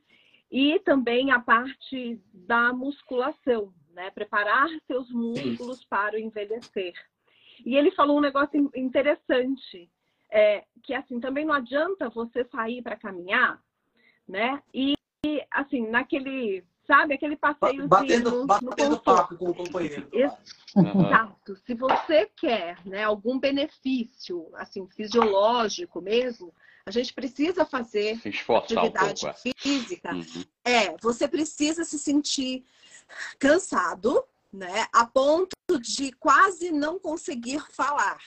[0.49, 4.09] E também a parte da musculação, né?
[4.11, 6.93] Preparar seus músculos para o envelhecer.
[7.65, 9.89] E ele falou um negócio interessante,
[10.31, 13.61] é, que assim, também não adianta você sair para caminhar,
[14.27, 14.61] né?
[14.73, 14.95] E
[15.51, 17.13] assim, naquele sabe?
[17.13, 20.09] Aquele passeio batendo, no, batendo no papo com o companheiro.
[20.11, 21.55] Exato.
[21.65, 26.53] Se você quer né, algum benefício assim fisiológico mesmo,
[26.85, 28.17] a gente precisa fazer
[28.49, 29.53] atividade um pouco, é.
[29.59, 30.13] física.
[30.13, 30.45] Uhum.
[30.63, 32.65] É, você precisa se sentir
[33.37, 38.17] cansado, né, a ponto de quase não conseguir falar.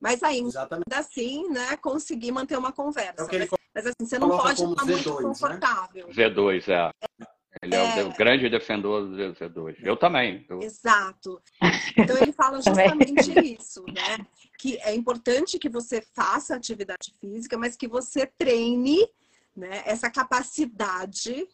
[0.00, 0.94] Mas ainda Exatamente.
[0.94, 3.28] assim, né, conseguir manter uma conversa.
[3.30, 5.22] É mas, mas, assim, você não pode estar muito né?
[5.22, 6.08] confortável.
[6.08, 6.14] Né?
[6.14, 6.90] V2, é.
[7.02, 7.37] é.
[7.62, 9.76] Ele é, é o grande defensor do Z2.
[9.82, 10.44] Eu também.
[10.48, 10.60] Eu...
[10.60, 11.40] Exato.
[11.96, 14.24] Então ele fala justamente isso, né?
[14.56, 19.04] Que é importante que você faça atividade física, mas que você treine
[19.56, 21.48] né, essa capacidade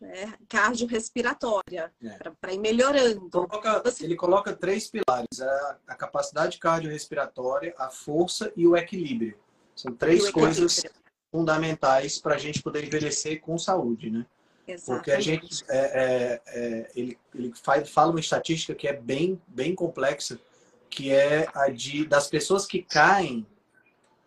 [0.00, 2.30] né, cardiorrespiratória é.
[2.40, 3.28] para ir melhorando.
[3.30, 4.04] Coloca, você...
[4.04, 9.38] Ele coloca três pilares: a, a capacidade cardiorrespiratória, a força e o equilíbrio.
[9.76, 10.82] São três coisas
[11.30, 14.26] fundamentais para a gente poder envelhecer com saúde, né?
[14.74, 15.04] Exatamente.
[15.04, 19.40] Porque a gente, é, é, é, ele, ele faz, fala uma estatística que é bem,
[19.46, 20.40] bem complexa,
[20.88, 23.46] que é a de das pessoas que caem,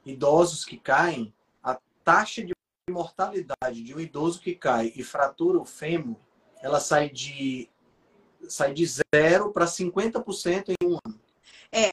[0.06, 1.34] idosos que caem,
[1.64, 2.54] a taxa de
[2.90, 6.18] mortalidade de um idoso que cai e fratura o fêmur,
[6.62, 7.70] ela sai de
[8.48, 11.20] sai de zero para 50% em um ano.
[11.72, 11.90] É.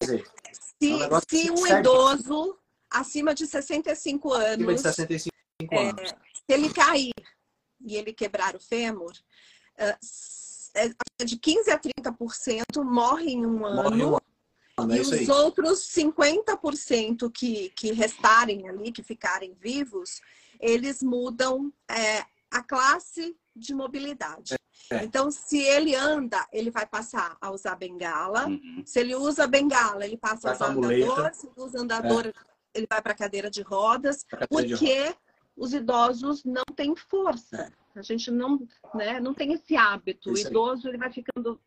[0.00, 2.58] Dizer, se, é um se um segue- acima
[2.90, 5.32] acima de 65 acima anos, de 65
[5.74, 6.08] É, anos.
[6.10, 7.12] se ele cair
[7.80, 9.12] e ele quebrar o fêmur,
[9.76, 13.82] eh, s- é, de 15 a 30% morre em um ano.
[13.82, 14.16] Morre um
[14.78, 15.00] ano, é E aí.
[15.00, 20.20] os outros 50% que, que restarem ali, que ficarem vivos,
[20.60, 24.54] eles mudam é, a classe de mobilidade.
[24.90, 25.04] É.
[25.04, 28.46] Então, se ele anda, ele vai passar a usar bengala.
[28.46, 28.82] Uhum.
[28.86, 31.34] Se ele usa bengala, ele passa a Vai pra usar andador.
[31.34, 32.32] Se ele usa andador,
[32.72, 34.24] ele vai para cadeira de rodas.
[34.24, 35.16] Pra cadeira de rodas.
[35.58, 37.72] Os idosos não têm força.
[37.94, 40.30] A gente não, né, não tem esse hábito.
[40.30, 41.60] O idoso ele vai ficando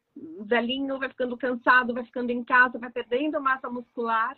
[0.46, 4.38] velhinho, vai ficando cansado, vai ficando em casa, vai perdendo massa muscular.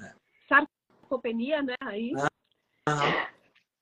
[0.00, 0.14] É.
[0.48, 1.74] Sarcopenia, né?
[1.80, 2.12] Aí.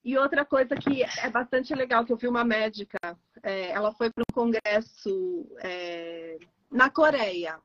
[0.03, 2.99] E outra coisa que é bastante legal, que eu vi uma médica,
[3.43, 6.39] é, ela foi para um congresso é,
[6.71, 7.61] na Coreia.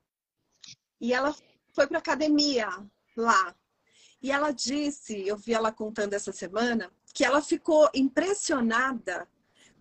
[1.00, 1.34] E ela
[1.74, 2.68] foi para academia
[3.16, 3.56] lá.
[4.22, 9.28] E ela disse, eu vi ela contando essa semana, que ela ficou impressionada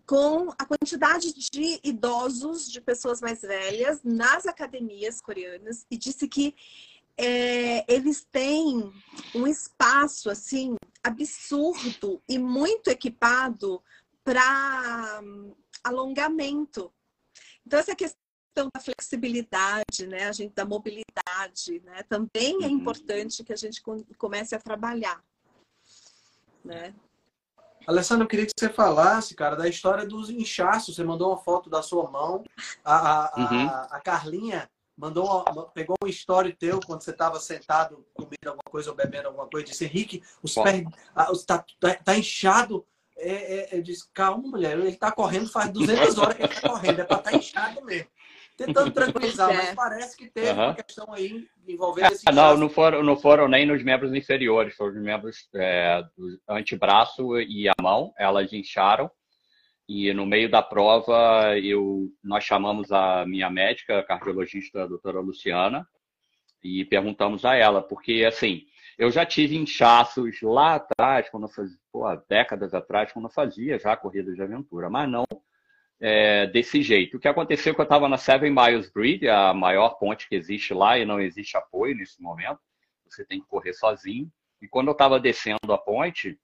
[0.06, 6.54] com a quantidade de idosos, de pessoas mais velhas nas academias coreanas e disse que
[7.16, 8.92] é, eles têm
[9.34, 13.82] um espaço assim absurdo e muito equipado
[14.22, 15.20] para
[15.82, 16.92] alongamento.
[17.66, 18.18] Então essa questão
[18.72, 22.72] da flexibilidade, né, a gente da mobilidade, né, também é Uhum.
[22.72, 25.22] importante que a gente com- comece a trabalhar,
[26.64, 26.94] né?
[27.86, 30.96] Alessandro, eu queria que você falasse, cara, da história dos inchaços.
[30.96, 32.44] Você mandou uma foto da sua mão.
[32.84, 33.66] A, a, a- Uhum.
[33.90, 38.90] a Carlinha mandou uma- pegou um story teu quando você estava sentado comendo alguma coisa
[38.90, 39.66] ou bebendo alguma coisa.
[39.66, 40.84] Disse, Henrique, os pés
[41.46, 42.84] tá, tá, tá inchado.
[43.18, 46.68] É, é, eu disse, calma, mulher, ele tá correndo faz 200 horas que ele tá
[46.68, 47.00] correndo.
[47.00, 48.08] É para estar inchado mesmo.
[48.56, 49.56] Tentando tranquilizar, é.
[49.56, 50.66] mas parece que teve Aham.
[50.66, 54.74] uma questão aí envolvendo esse Ah, não, não foram, não foram nem nos membros inferiores,
[54.74, 59.10] foram os membros é, do antebraço e a mão, elas incharam.
[59.88, 65.20] E no meio da prova, eu, nós chamamos a minha médica, a cardiologista, a doutora
[65.20, 65.86] Luciana,
[66.62, 68.64] e perguntamos a ela, porque assim,
[68.98, 73.78] eu já tive inchaços lá atrás, quando eu fazia, pô, décadas atrás, quando eu fazia
[73.78, 75.24] já corridas de aventura, mas não
[76.00, 77.16] é, desse jeito.
[77.16, 80.34] O que aconteceu é que eu estava na Seven Miles Bridge, a maior ponte que
[80.34, 82.60] existe lá, e não existe apoio nesse momento.
[83.08, 84.30] Você tem que correr sozinho.
[84.60, 86.38] E quando eu estava descendo a ponte,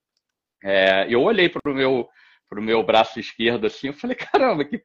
[0.62, 2.08] é, eu olhei para o meu,
[2.48, 4.84] pro meu braço esquerdo assim, eu falei, caramba, que, que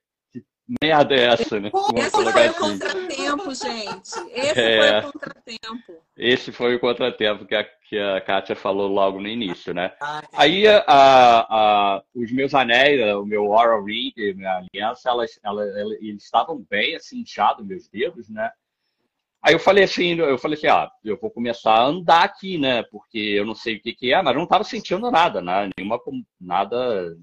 [0.81, 1.69] merda é essa, né?
[1.71, 2.79] Vamos Esse foi o assim.
[2.79, 4.31] contratempo, gente.
[4.33, 5.01] Esse É.
[5.01, 6.03] foi o contratempo.
[6.17, 9.93] Esse foi o contratempo que a, que a Kátia falou logo no início, né?
[10.01, 15.75] Ah, Aí a, a- os meus anéis, o meu Oral Ring, minha aliança, elas, elas,
[15.77, 18.51] elas- eles estavam bem assim, inchados, meus dedos, né?
[19.41, 22.83] Aí eu falei assim, eu falei assim, ah, eu vou começar a andar aqui, né?
[22.91, 25.69] Porque eu não sei o que, que é, mas eu não estava sentindo nada, né?
[25.77, 25.99] Nenhuma,
[26.41, 27.15] nada,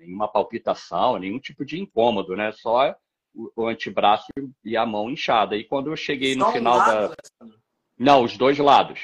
[0.00, 2.50] nenhuma palpitação, nenhum tipo de incômodo, né?
[2.52, 2.94] Só
[3.34, 4.26] o, o antebraço
[4.64, 5.56] e a mão inchada.
[5.56, 6.96] E quando eu cheguei no só um final lado, da.
[7.40, 7.60] Alessandro.
[7.98, 8.98] Não, os dois lados.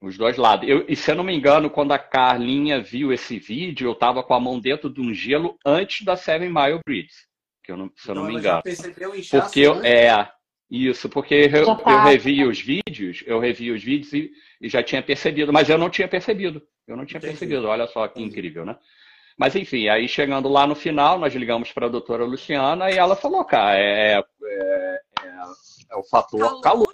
[0.00, 0.66] Os dois lados.
[0.68, 4.22] Eu, e se eu não me engano, quando a Carlinha viu esse vídeo, eu estava
[4.22, 7.12] com a mão dentro de um gelo antes da Seven Mile Bridge.
[7.62, 8.62] Que eu não, se eu não Então, me engano.
[8.62, 9.84] percebeu o inchaço Porque eu, antes?
[9.90, 10.32] é
[10.70, 14.30] isso, porque eu, Já eu revi os vídeos, eu revi os vídeos e,
[14.60, 16.62] e já tinha percebido, mas eu não tinha percebido.
[16.86, 17.32] Eu não tinha Entendi.
[17.32, 17.66] percebido.
[17.68, 18.38] Olha só que Entendi.
[18.38, 18.78] incrível, né?
[19.38, 23.16] Mas enfim, aí chegando lá no final, nós ligamos para a doutora Luciana e ela
[23.16, 25.00] falou, cara, é, é, é-
[25.90, 26.92] é o fator calor,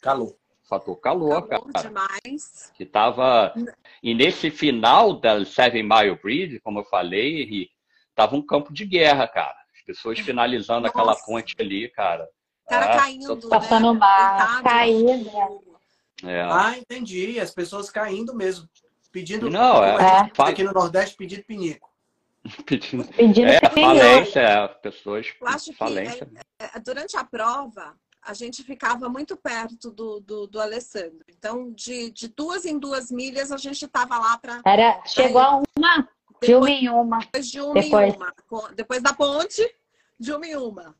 [0.00, 0.36] Calor.
[0.68, 2.70] fator calor, Calor cara demais.
[2.76, 3.52] que estava.
[4.02, 7.72] E nesse final da Seven Mile Bridge, como eu falei, Henrique,
[8.14, 9.56] tava um campo de guerra, cara.
[9.74, 11.24] As pessoas finalizando aquela Nossa.
[11.26, 12.28] ponte ali, cara.
[12.64, 13.98] O cara É, caindo, tô- Passando né?
[14.00, 15.30] mal, caído.
[16.24, 16.40] É.
[16.42, 17.38] Ah, entendi.
[17.40, 18.68] As pessoas caindo mesmo.
[19.16, 19.48] Pedindo.
[19.48, 20.30] Não, é.
[20.34, 21.90] Fala- Aqui no Nordeste, pedindo pinico.
[22.66, 23.96] Pedindo- Pedindo É, opinião.
[23.96, 25.26] falência, é, pessoas.
[25.40, 26.28] Eu acho que falência.
[26.58, 31.24] É, Durante a prova, a gente ficava muito perto do, do, do Alessandro.
[31.30, 35.62] Então, de, de duas em duas milhas, a gente estava lá para Era, chegou a
[35.78, 36.06] uma,
[36.42, 37.18] de uma em uma.
[37.20, 38.14] depois de uma Depois.
[38.14, 38.72] em uma.
[38.74, 39.74] Depois da ponte,
[40.20, 40.94] de uma em uma.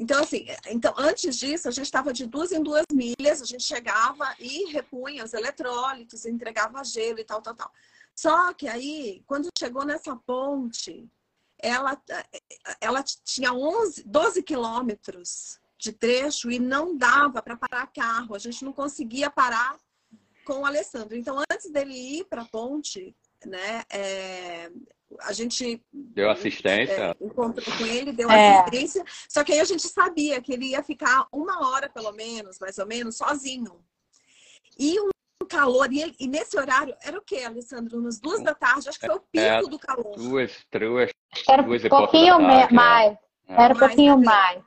[0.00, 3.62] Então, assim, então, antes disso, a gente estava de duas em duas milhas, a gente
[3.62, 7.70] chegava e repunha os eletrólitos, entregava gelo e tal, tal, tal.
[8.16, 11.06] Só que aí, quando chegou nessa ponte,
[11.58, 12.02] ela,
[12.80, 18.64] ela tinha 11, 12 quilômetros de trecho e não dava para parar carro, a gente
[18.64, 19.76] não conseguia parar
[20.46, 21.14] com o Alessandro.
[21.14, 23.84] Então, antes dele ir para a ponte, né?
[23.90, 24.72] É,
[25.20, 28.60] a gente deu assistência, é, encontrou com ele, deu é.
[28.60, 29.04] assistência.
[29.28, 32.78] Só que aí a gente sabia que ele ia ficar uma hora pelo menos, mais
[32.78, 33.84] ou menos, sozinho.
[34.78, 35.10] E um
[35.48, 37.98] calor, e, ele, e nesse horário era o que, Alessandro?
[37.98, 40.16] Umas duas da tarde, acho que foi o pico é, do calor.
[40.16, 41.10] Duas, duas,
[41.48, 43.18] era duas um pouquinho tarde, mais.
[43.48, 43.62] É.
[43.64, 44.62] Era um pouquinho mais.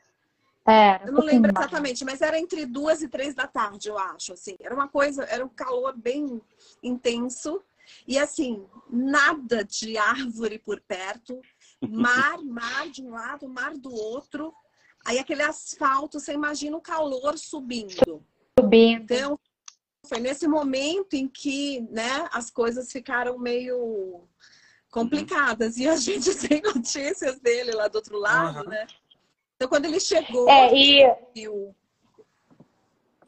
[0.65, 4.33] É, eu não lembro exatamente, mas era entre duas e três da tarde, eu acho.
[4.33, 6.41] Assim, era uma coisa, era um calor bem
[6.81, 7.61] intenso.
[8.07, 11.41] E assim, nada de árvore por perto,
[11.81, 14.53] mar, mar de um lado, mar do outro.
[15.05, 18.25] Aí aquele asfalto, você imagina o calor subindo.
[18.59, 19.03] Subindo.
[19.03, 19.39] Então,
[20.05, 24.27] foi nesse momento em que né, as coisas ficaram meio
[24.89, 25.77] complicadas.
[25.77, 28.69] E a gente sem notícias dele lá do outro lado, uhum.
[28.69, 28.87] né?
[29.55, 31.15] Então, quando ele chegou, é, e...
[31.33, 31.75] viu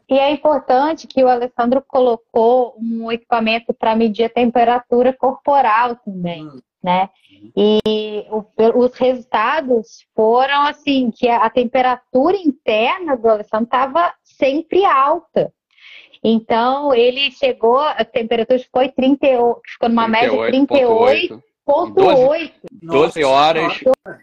[0.09, 6.45] e é importante que o Alessandro colocou um equipamento para medir a temperatura corporal também,
[6.45, 6.59] hum.
[6.83, 7.09] né?
[7.55, 8.43] E o,
[8.83, 15.51] os resultados foram assim que a, a temperatura interna do Alessandro estava sempre alta.
[16.23, 21.41] Então ele chegou, a temperatura foi 38, ficou numa 38, média 38,8.
[22.83, 23.73] 12, horas,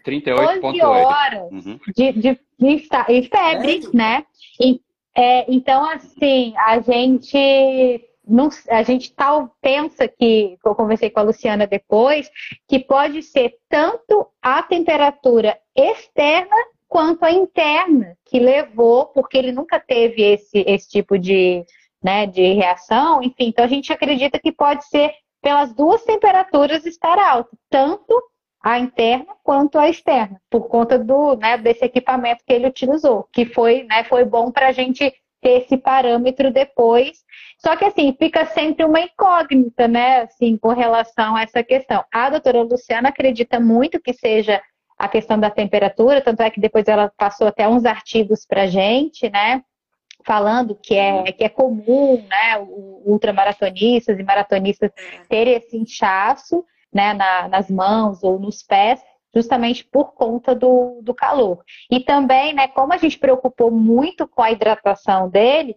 [0.05, 0.61] 38,8.
[0.61, 1.79] 12 horas uhum.
[1.95, 3.97] de, de, de, de febre, é.
[3.97, 4.25] né?
[4.59, 4.79] E,
[5.15, 11.23] é, então, assim, a gente não, a gente tal pensa que, eu conversei com a
[11.23, 12.29] Luciana depois,
[12.67, 16.55] que pode ser tanto a temperatura externa
[16.87, 21.65] quanto a interna que levou, porque ele nunca teve esse, esse tipo de,
[22.01, 25.11] né, de reação, enfim, então a gente acredita que pode ser
[25.41, 28.13] pelas duas temperaturas estar alto, tanto
[28.63, 33.45] a interna quanto a externa, por conta do, né, desse equipamento que ele utilizou, que
[33.45, 37.17] foi, né, foi bom para a gente ter esse parâmetro depois.
[37.57, 42.05] Só que assim, fica sempre uma incógnita, né, assim, com relação a essa questão.
[42.09, 44.61] A doutora Luciana acredita muito que seja
[44.97, 49.29] a questão da temperatura, tanto é que depois ela passou até uns artigos para gente,
[49.29, 49.61] né,
[50.25, 52.65] falando que é, que é comum, né,
[53.05, 54.89] ultramaratonistas e maratonistas
[55.27, 56.63] terem esse inchaço,
[56.93, 59.01] né, na, nas mãos ou nos pés,
[59.33, 61.63] justamente por conta do, do calor.
[61.89, 65.75] E também, né, como a gente preocupou muito com a hidratação dele,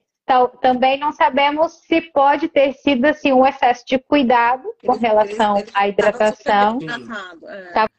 [0.60, 5.88] também não sabemos se pode ter sido assim um excesso de cuidado com relação à
[5.88, 6.78] hidratação.
[6.78, 7.90] Estava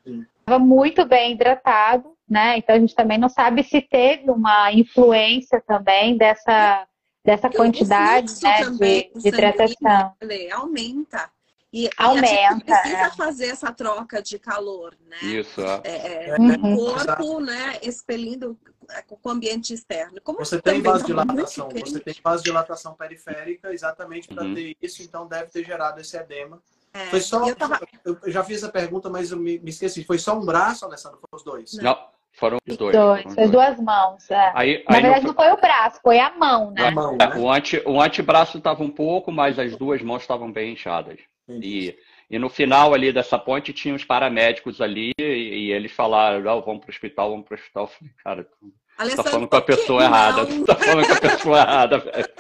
[0.48, 0.58] é.
[0.60, 2.58] muito bem hidratado, né?
[2.58, 6.86] Então a gente também não sabe se teve uma influência também dessa,
[7.24, 10.14] dessa quantidade né, de, de hidratação.
[10.54, 11.37] Aumenta.
[11.78, 12.26] E, Aumenta.
[12.28, 13.12] A gente precisa é.
[13.12, 15.18] fazer essa troca de calor, né?
[15.22, 15.62] Isso.
[15.84, 16.74] É, é, uhum.
[16.74, 18.58] O corpo, né, expelindo
[18.90, 20.20] é, com o ambiente externo.
[20.24, 24.56] Como você tem vasodilatação, você tem vasodilatação periférica exatamente para uhum.
[24.56, 26.60] ter isso, então deve ter gerado esse edema.
[26.92, 27.48] É, foi só.
[27.48, 27.80] Eu, tava...
[28.04, 30.04] eu, já fiz a pergunta, mas eu me, me, esqueci.
[30.04, 31.20] Foi só um braço, Alessandro?
[31.20, 31.74] Foram os dois?
[31.76, 31.84] Não.
[31.84, 32.18] não.
[32.34, 32.96] Foram os dois.
[32.96, 33.22] dois.
[33.22, 34.32] Foram foi duas mãos.
[34.32, 34.52] É.
[34.56, 35.46] Aí, Na aí verdade, não foi...
[35.46, 35.60] não foi...
[35.60, 36.88] o braço, foi a mão, né?
[36.88, 37.36] A mão, né?
[37.36, 41.20] O, ante, o antebraço estava um pouco, mas as duas mãos estavam bem inchadas.
[41.50, 41.98] E,
[42.30, 46.62] e no final ali dessa ponte tinha os paramédicos ali e, e eles falaram, oh,
[46.62, 47.84] vamos para o hospital, vamos para o hospital.
[47.84, 50.46] Eu falei, cara, tu Alessandro, tá falando com a pessoa errada.
[50.46, 52.28] Tu tá falando com a pessoa errada, velho.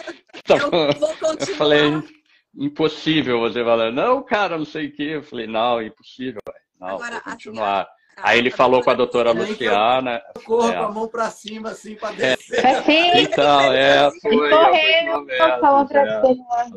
[0.47, 1.39] Tá eu, falando...
[1.39, 2.03] eu falei,
[2.55, 5.03] impossível você falar, não, cara, não sei o quê.
[5.03, 6.65] Eu falei, não, impossível, velho.
[6.79, 7.81] Não, Agora, vou continuar.
[7.81, 10.21] Assim, Aí ele falou com a doutora Luciana.
[10.43, 10.75] Corro é.
[10.75, 12.35] com a mão para cima, assim, para é.
[12.35, 12.65] descer.
[12.65, 13.21] É.
[13.21, 14.49] Então, é, foi.
[14.49, 15.57] Correndo, é, a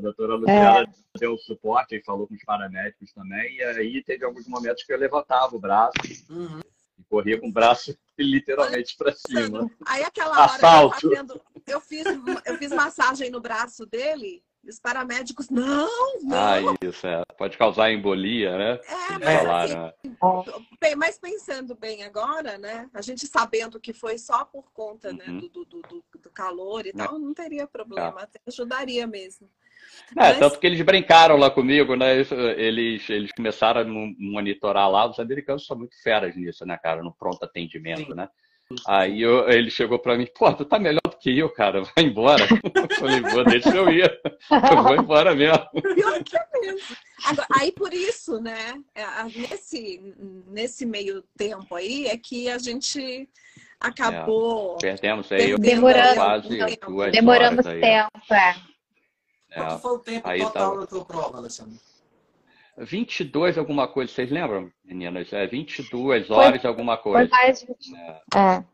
[0.01, 1.19] doutora Luciana é.
[1.19, 3.57] deu suporte e falou com os paramédicos também.
[3.57, 5.93] E aí teve alguns momentos que eu levantava o braço
[6.29, 6.61] uhum.
[6.99, 9.71] e corria com o braço literalmente para cima.
[9.87, 11.07] Aí aquela hora Assalto.
[11.07, 12.05] eu, fazendo, eu, fiz,
[12.45, 14.43] eu fiz massagem no braço dele.
[14.63, 15.89] E os paramédicos, não,
[16.23, 16.37] não.
[16.37, 17.23] Ah, isso, é.
[17.39, 18.81] Pode causar embolia, né?
[18.87, 20.09] É, mas, falaram, assim,
[20.83, 20.95] né?
[20.97, 22.89] mas pensando bem agora, né?
[22.93, 25.35] A gente sabendo que foi só por conta né, uhum.
[25.35, 26.93] né, do, do, do, do, calor e é.
[26.93, 28.25] tal, não teria problema, é.
[28.25, 29.49] até ajudaria mesmo.
[30.11, 30.39] É, mas...
[30.39, 32.19] tanto que eles brincaram lá comigo, né?
[32.57, 35.09] Eles, eles começaram a monitorar lá.
[35.09, 37.03] Os americanos são muito feras nisso, né, cara?
[37.03, 38.15] No pronto atendimento, Sim.
[38.15, 38.29] né?
[38.87, 42.05] Aí eu, ele chegou para mim, pô, tu tá melhor do que eu, cara, vai
[42.05, 42.45] embora.
[42.75, 44.21] Eu falei, vou, deixa eu ir.
[44.51, 45.59] Eu vou embora mesmo.
[45.95, 46.97] Pior que é mesmo.
[47.25, 50.15] Agora, aí por isso, né, é, nesse,
[50.47, 53.29] nesse meio tempo aí, é que a gente
[53.81, 54.77] acabou.
[54.77, 58.57] É, perdemos aí demorando, quase duas Demoramos horas tempo, é.
[59.51, 59.55] é.
[59.55, 60.81] Quanto foi o tempo aí total tava...
[60.81, 61.79] da tua prova, Alessandro?
[62.79, 65.33] 22 alguma coisa, vocês lembram, meninas?
[65.33, 67.29] É 22 horas foi, alguma coisa.
[67.29, 67.97] Foi mais de 20.
[67.97, 68.39] É.
[68.39, 68.65] é.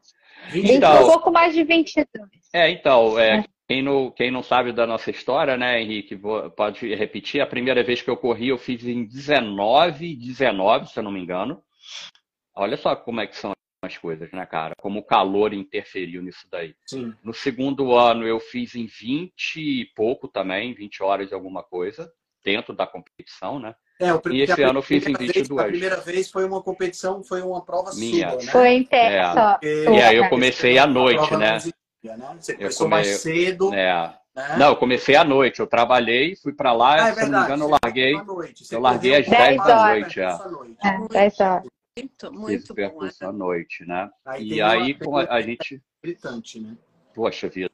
[0.54, 2.06] Então, um pouco mais de 22.
[2.52, 6.94] É, então, é, quem não, quem não sabe da nossa história, né, Henrique, vou, pode
[6.94, 7.40] repetir.
[7.40, 11.20] A primeira vez que eu corri, eu fiz em 19, 19, se eu não me
[11.20, 11.62] engano.
[12.54, 14.74] Olha só como é que são as coisas, né, cara?
[14.78, 16.74] Como o calor interferiu nisso daí.
[16.86, 17.12] Sim.
[17.22, 22.10] No segundo ano, eu fiz em 20 e pouco também, 20 horas de alguma coisa,
[22.44, 23.74] dentro da competição, né?
[23.98, 25.48] É, o, E esse ano eu fiz em primeira 22.
[25.48, 28.30] Vez, a primeira vez foi uma competição, foi uma prova Minha.
[28.32, 28.52] sua, né?
[28.52, 29.14] Foi inteiro.
[29.14, 29.32] É.
[29.32, 29.58] só.
[29.62, 31.58] E E aí eu comecei à noite, né?
[32.02, 32.36] dia, né?
[32.38, 34.14] Você Eu começou come- mais cedo, É.
[34.34, 34.56] né?
[34.58, 35.60] Não, eu comecei à noite.
[35.60, 37.44] Eu trabalhei, fui pra lá, Ah, é se eu não me verdade.
[37.46, 38.14] engano, eu larguei.
[38.70, 40.24] eu larguei às 10 quase da noite, é.
[40.26, 40.76] à noite.
[40.84, 41.62] É, dez horas.
[41.98, 42.74] Muito, Fiz muito o bom.
[42.74, 43.38] percurso à né?
[43.38, 44.10] noite, né?
[44.26, 46.76] Aí E aí, a, a gente, Gritante, né?
[47.14, 47.70] poxa vida,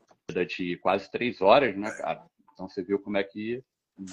[0.49, 2.23] de quase três horas, né, cara?
[2.55, 3.61] Então você viu como é que.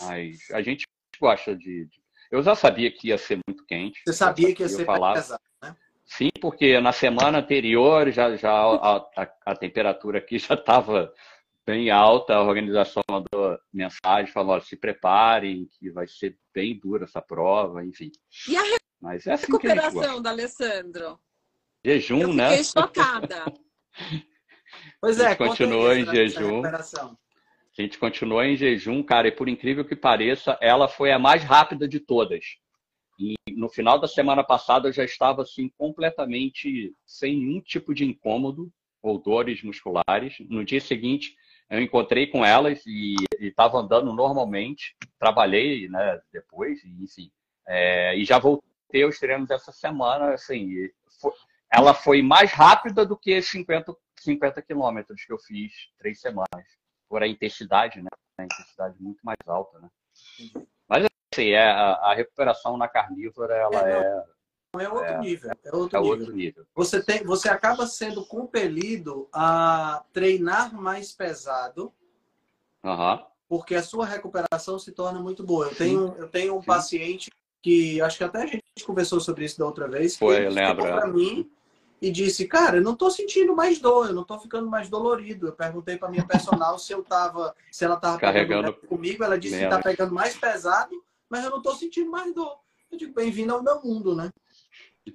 [0.01, 0.87] Mas a gente
[1.21, 1.85] gosta de.
[1.85, 1.98] de-
[2.31, 4.01] Eu já sabia que ia ser muito quente.
[4.05, 5.75] Você sabia que ia ser pesado, né?
[6.05, 11.13] Sim, porque na semana anterior já, já a, a, a temperatura aqui já estava
[11.65, 17.03] bem alta, a organização mandou mensagem, falou, ó, se preparem, que vai ser bem dura
[17.03, 18.11] essa prova, enfim.
[18.47, 18.63] E a
[18.99, 19.89] Mas é assim que a gente gosta.
[19.91, 21.19] recuperação da Alessandro?
[21.85, 22.49] Jejum, Eu né?
[22.49, 23.45] fiquei chocada.
[25.01, 26.61] Pois é, aí em jejum.
[26.61, 27.17] recuperação.
[27.79, 31.45] A gente continuou em jejum, cara, e por incrível que pareça, ela foi a mais
[31.45, 32.43] rápida de todas.
[33.17, 38.03] E no final da semana passada eu já estava assim completamente sem nenhum tipo de
[38.03, 38.69] incômodo
[39.01, 40.35] ou dores musculares.
[40.49, 41.37] No dia seguinte
[41.69, 44.93] eu encontrei com elas e estava andando normalmente.
[45.17, 47.31] Trabalhei, né, depois, enfim,
[47.65, 50.33] é, e já voltei aos treinos essa semana.
[50.33, 51.33] Assim, e fo-
[51.71, 56.78] ela foi mais rápida do que 50, 50 quilômetros que eu fiz três semanas
[57.09, 58.09] por a intensidade, né?
[58.37, 59.89] A intensidade muito mais alta, né?
[60.87, 64.23] Mas assim, é, a, a recuperação na carnívora, ela É, é,
[64.73, 65.51] Não, é outro nível.
[65.63, 66.17] É outro é nível.
[66.19, 66.65] outro nível.
[66.75, 71.91] Você, tem, você acaba sendo compelido a treinar mais pesado,
[72.85, 73.25] Aham.
[73.49, 75.65] porque a sua recuperação se torna muito boa.
[75.65, 76.67] Eu tenho, eu tenho um Sim.
[76.67, 77.31] paciente
[77.61, 80.15] que acho que até a gente conversou sobre isso da outra vez.
[80.15, 80.73] Foi, é.
[80.73, 81.51] pra mim
[82.01, 85.47] e disse, cara, eu não tô sentindo mais dor, eu não tô ficando mais dolorido.
[85.47, 89.55] Eu perguntei pra minha personal se eu tava, se ela tava Carregando comigo, ela disse
[89.55, 89.75] que menos.
[89.77, 90.95] tá pegando mais pesado,
[91.29, 92.57] mas eu não tô sentindo mais dor.
[92.91, 94.31] Eu digo, bem-vindo ao meu mundo, né?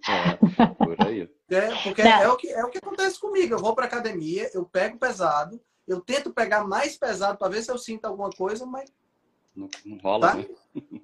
[0.08, 1.30] É, por aí.
[1.48, 2.10] É, porque Não.
[2.10, 3.54] é o, que, é o que acontece comigo.
[3.54, 7.70] Eu vou pra academia, eu pego pesado, eu tento pegar mais pesado para ver se
[7.70, 8.92] eu sinto alguma coisa, mas
[9.54, 10.34] Não, não rola, Tá?
[10.36, 10.46] né?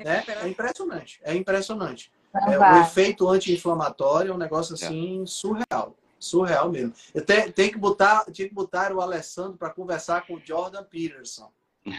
[0.01, 1.21] é, é impressionante.
[1.23, 2.13] É impressionante.
[2.35, 5.95] É, o efeito anti-inflamatório é um negócio assim surreal.
[6.19, 6.93] Surreal mesmo.
[7.15, 10.85] Eu te- tenho que botar, tinha que botar o Alessandro para conversar com o Jordan
[10.85, 11.51] Peterson.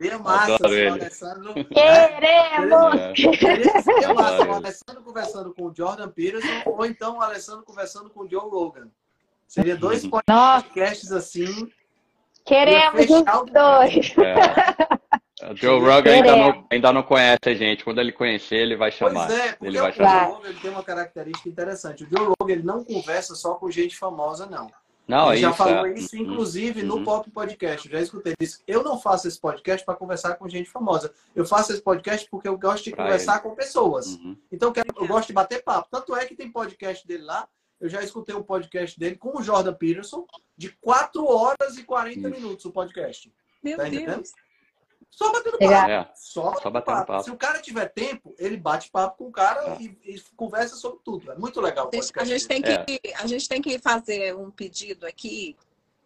[0.00, 0.92] Seria massa Adoro se o.
[0.94, 1.54] Alessandro.
[1.66, 2.94] Queremos!
[3.00, 3.14] É.
[3.14, 4.52] Seria, seria massa o.
[4.54, 8.88] Alessandro conversando com o Jordan Peterson ou então o Alessandro conversando com o Joe Rogan.
[9.46, 10.10] Seria dois Uhum.
[10.28, 11.70] Nossa, podcasts assim.
[12.44, 14.14] queremos os dois.
[14.18, 14.99] É.
[15.50, 17.82] O Joe Rogan ainda não, ainda não conhece a gente.
[17.84, 19.26] Quando ele conhecer, ele vai chamar.
[19.26, 20.24] Pois é, porque ele vai o chamar.
[20.26, 22.04] Joe Rogan ele tem uma característica interessante.
[22.04, 24.70] O Joe Rogan ele não conversa só com gente famosa, não.
[25.08, 25.58] Não, é ele já isso.
[25.58, 25.94] falou é.
[25.94, 26.22] isso, Uhum.
[26.22, 27.04] inclusive, no Uhum.
[27.04, 27.88] Pop Podcast.
[27.88, 28.62] Eu já escutei isso.
[28.64, 31.12] Eu não faço esse podcast para conversar com gente famosa.
[31.34, 34.06] Eu faço esse podcast porque eu gosto de Pra conversar com pessoas.
[34.06, 34.36] Uhum.
[34.52, 35.88] Então, eu, quero- eu gosto de bater papo.
[35.90, 37.48] Tanto é que tem podcast dele lá.
[37.80, 40.24] Eu já escutei um podcast dele com o Jordan Peterson,
[40.56, 42.30] de 4 horas e 40 Isso.
[42.30, 43.32] minutos o podcast.
[43.64, 44.14] Meu Tá entendendo?
[44.16, 44.32] Deus.
[45.10, 45.72] Só batendo papo.
[45.90, 46.08] É.
[46.14, 47.06] Só batendo, Só batendo papo.
[47.12, 47.24] papo.
[47.24, 49.82] Se o cara tiver tempo, ele bate papo com o cara É.
[49.82, 51.30] e, e conversa sobre tudo.
[51.32, 52.28] É muito legal o A gente, a podcast.
[52.38, 52.84] gente tem É.
[52.84, 55.56] que, a gente tem que fazer um pedido aqui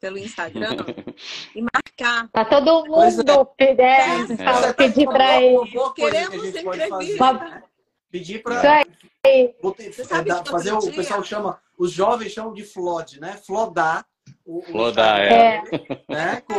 [0.01, 0.71] pelo Instagram
[1.55, 2.29] e marcar.
[2.31, 4.37] Tá todo Pois mundo pedindo, É.
[4.37, 5.51] Tá pedir pra uma ele.
[5.55, 7.13] boa- boa coisa que a Queremos gente pode fazer.
[7.15, 7.63] entrevista.
[8.11, 8.85] Pedir para.
[9.63, 13.37] Você sabe dar- que fazer o dia- pessoal chama, os jovens chamam de flod, né?
[13.45, 14.07] Flodar.
[14.47, 16.15] O, o Flodar, Instagram é.
[16.15, 16.41] Né?
[16.43, 16.55] Com,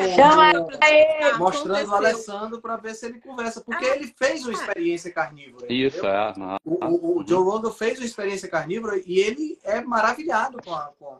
[1.37, 1.93] mostrando o Aconteceu.
[1.95, 5.71] Alessandro para ver se ele conversa, porque Ah, ele fez uma experiência carnívora.
[5.71, 6.11] Isso, entendeu?
[6.11, 6.33] é.
[6.65, 10.85] O, o- o Joe Rogan fez uma experiência carnívora e ele é maravilhado com a,
[10.97, 11.19] com, a,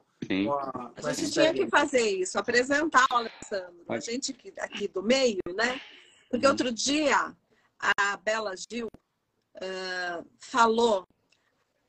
[1.00, 5.38] com A gente tinha que fazer isso, apresentar o Alessandro, a gente aqui, do meio,
[5.56, 5.80] né?
[6.32, 6.52] Porque Uhum.
[6.52, 7.32] outro dia
[7.80, 8.88] a Bela Gil
[9.62, 11.06] ah, falou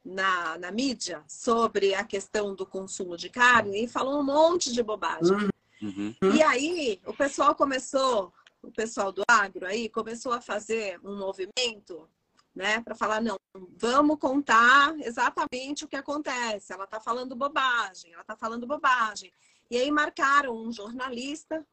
[0.06, 4.82] na, na mídia sobre a questão do consumo de carne e falou um monte de
[4.82, 5.36] bobagem.
[5.36, 5.48] Hum,
[5.82, 6.14] Uhum.
[6.34, 8.32] E aí o pessoal começou,
[8.62, 12.08] o pessoal do agro aí começou a fazer um movimento,
[12.54, 13.36] né, para falar não,
[13.76, 16.72] vamos contar exatamente o que acontece.
[16.72, 19.30] Ela está falando bobagem, ela está falando bobagem.
[19.70, 21.66] E aí marcaram um jornalista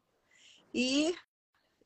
[0.72, 1.14] e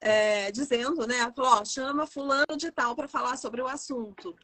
[0.00, 4.34] é, dizendo, né, falou, ó, chama fulano de tal para falar sobre o assunto.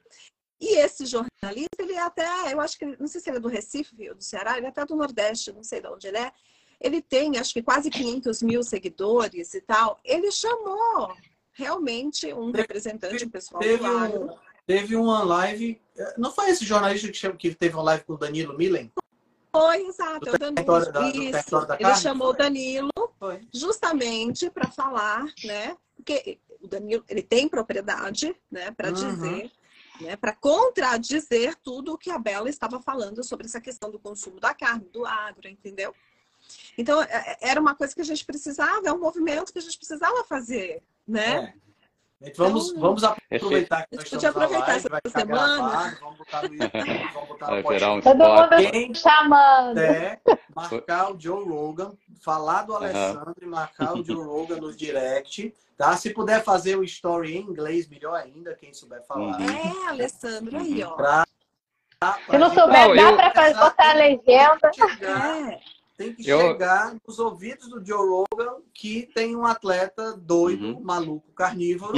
[0.61, 3.49] E esse jornalista, ele é até, eu acho que, não sei se ele é do
[3.49, 6.33] Recife ou do Ceará, ele é até do Nordeste, não sei de onde ele é.
[6.81, 9.99] ele tem acho que quase 500 mil seguidores e tal.
[10.05, 11.15] Ele chamou
[11.53, 14.25] realmente um representante, um pessoal teve do agro.
[14.33, 14.37] Um,
[14.67, 15.81] teve uma live,
[16.17, 18.93] não foi esse jornalista que, chama, que teve uma live com o Danilo Millen?
[19.53, 20.93] Foi, exato, é o Danilo.
[20.93, 21.67] Da, Isso.
[21.67, 23.47] da ele chamou o Danilo foi.
[23.53, 25.77] justamente para falar, né?
[25.95, 28.95] Porque o Danilo ele tem propriedade, né, para Uhum.
[28.95, 29.53] dizer,
[30.01, 34.41] né, para contradizer tudo o que a Bela estava falando sobre essa questão do consumo
[34.41, 35.95] da carne, do agro, entendeu?
[36.77, 39.79] Então, é- era uma coisa que a gente precisava, é um movimento que a gente
[39.79, 41.55] precisava fazer, né?
[41.61, 41.65] É.
[42.27, 45.69] Gente, Vamos, Então, vamos aproveitar que a nós gente podia aproveitar live, essa semana.
[45.69, 48.03] gravado, vamos botar no YouTube, vamos botar no um podcast.
[48.03, 49.79] Todo mundo Quem chamando.
[49.79, 50.21] é
[50.55, 51.93] marcar o Joe Rogan,
[52.23, 52.75] falar do.
[52.77, 55.97] Alessandro e marcar o Joe Rogan no direct, tá?
[55.97, 59.39] Se puder fazer o story em inglês, melhor ainda, quem souber falar.
[59.41, 59.47] Uhum.
[59.49, 60.91] É, Alessandro, aí, ó.
[60.93, 61.25] Pra,
[62.31, 64.71] Se não souber, Não, dá eu- para fazer botar a legenda.
[64.75, 65.61] chegar, É,
[65.97, 70.81] tem que Eu- chegar nos ouvidos do Joe Rogan que tem um atleta doido, Uhum.
[70.83, 71.95] maluco, carnívoro,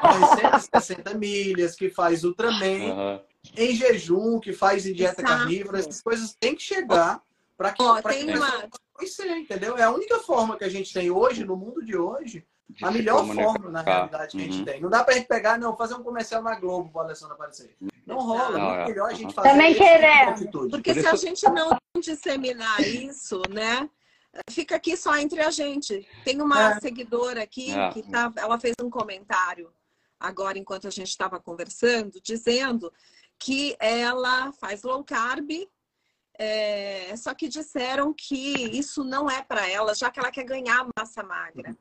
[0.00, 3.20] corre 160 milhas, que faz Ultraman, Aham.
[3.56, 5.38] em jejum, que faz em dieta Exato.
[5.38, 7.20] carnívora, essas coisas têm que chegar
[7.56, 9.76] para que, Ó, pra tem que uma- conhecer, entendeu?
[9.76, 12.90] É a única forma que a gente tem hoje, no mundo de hoje, De a
[12.90, 13.44] melhor comunicar.
[13.52, 14.64] forma, na realidade, que a gente Uhum.
[14.64, 14.80] tem.
[14.80, 17.76] Não dá pra gente pegar, não, fazer um comercial na Globo para o Alessandro aparecer.
[18.06, 20.70] Não rola, Não, é melhor a gente fazer Também tipo atitude.
[20.70, 23.88] Porque Por se a gente não disseminar isso, né?
[24.48, 26.06] Fica aqui só entre a gente.
[26.24, 26.80] Tem uma É.
[26.80, 27.90] seguidora aqui É.
[27.90, 29.70] que tá, ela fez um comentário
[30.18, 32.92] agora enquanto a gente estava conversando, dizendo
[33.38, 35.48] que ela faz low carb,
[36.42, 40.88] é, só que disseram que isso não é para ela, já que ela quer ganhar
[40.96, 41.76] massa magra.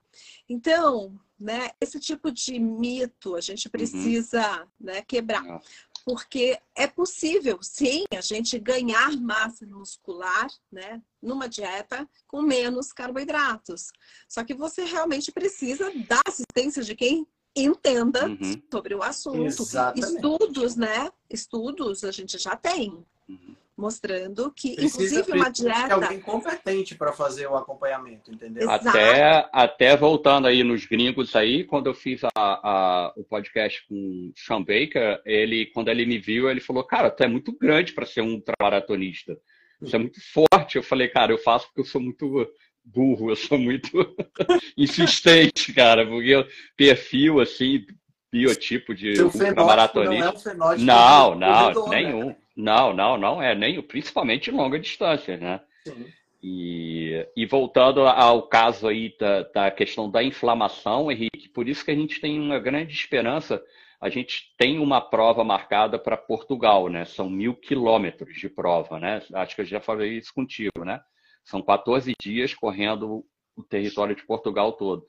[0.49, 5.61] Então, né, esse tipo de mito a gente precisa né, quebrar.
[6.03, 13.93] Porque é possível, sim, a gente ganhar massa muscular, né, numa dieta com menos carboidratos.
[14.27, 18.61] Só que você realmente precisa da assistência de quem entenda Uhum.
[18.69, 19.45] sobre o assunto.
[19.45, 20.15] Exatamente.
[20.15, 21.09] Estudos, né?
[21.29, 23.55] Estudos a gente já tem, Uhum.
[23.79, 25.93] Mostrando que, Precisa, inclusive, uma dieta.
[25.95, 28.63] alguém competente para fazer o acompanhamento, entendeu?
[28.63, 28.89] Exato.
[28.89, 33.95] Até, até voltando aí nos gringos aí, quando eu fiz a, a- o podcast com
[33.95, 37.93] o Sean Baker, ele, quando ele me viu, ele falou, cara, tu é muito grande
[37.93, 39.37] para ser um ultramaratonista.
[39.81, 40.75] Você é muito forte.
[40.75, 42.45] Eu falei, cara, eu faço porque eu sou muito
[42.83, 43.89] burro, eu sou muito
[44.77, 47.85] insistente, cara, porque eu perfil, assim,
[48.31, 50.25] biotipo de fenótipo não ultramaratonista.
[50.25, 52.35] é um fenótipo Não, não, corredor, né?
[52.59, 55.61] Não, não, não é nenhum, principalmente longa distância, né?
[55.87, 56.05] Sim.
[56.43, 61.91] E, e voltando ao caso aí da, da questão da inflamação, Henrique, por isso que
[61.91, 63.63] a gente tem uma grande esperança.
[64.01, 67.05] A gente tem uma prova marcada para Portugal, né?
[67.05, 69.21] São mil quilômetros de prova, né?
[69.33, 70.99] Acho que eu já falei isso contigo, né?
[71.45, 75.05] São 14 dias correndo o território de Portugal todo.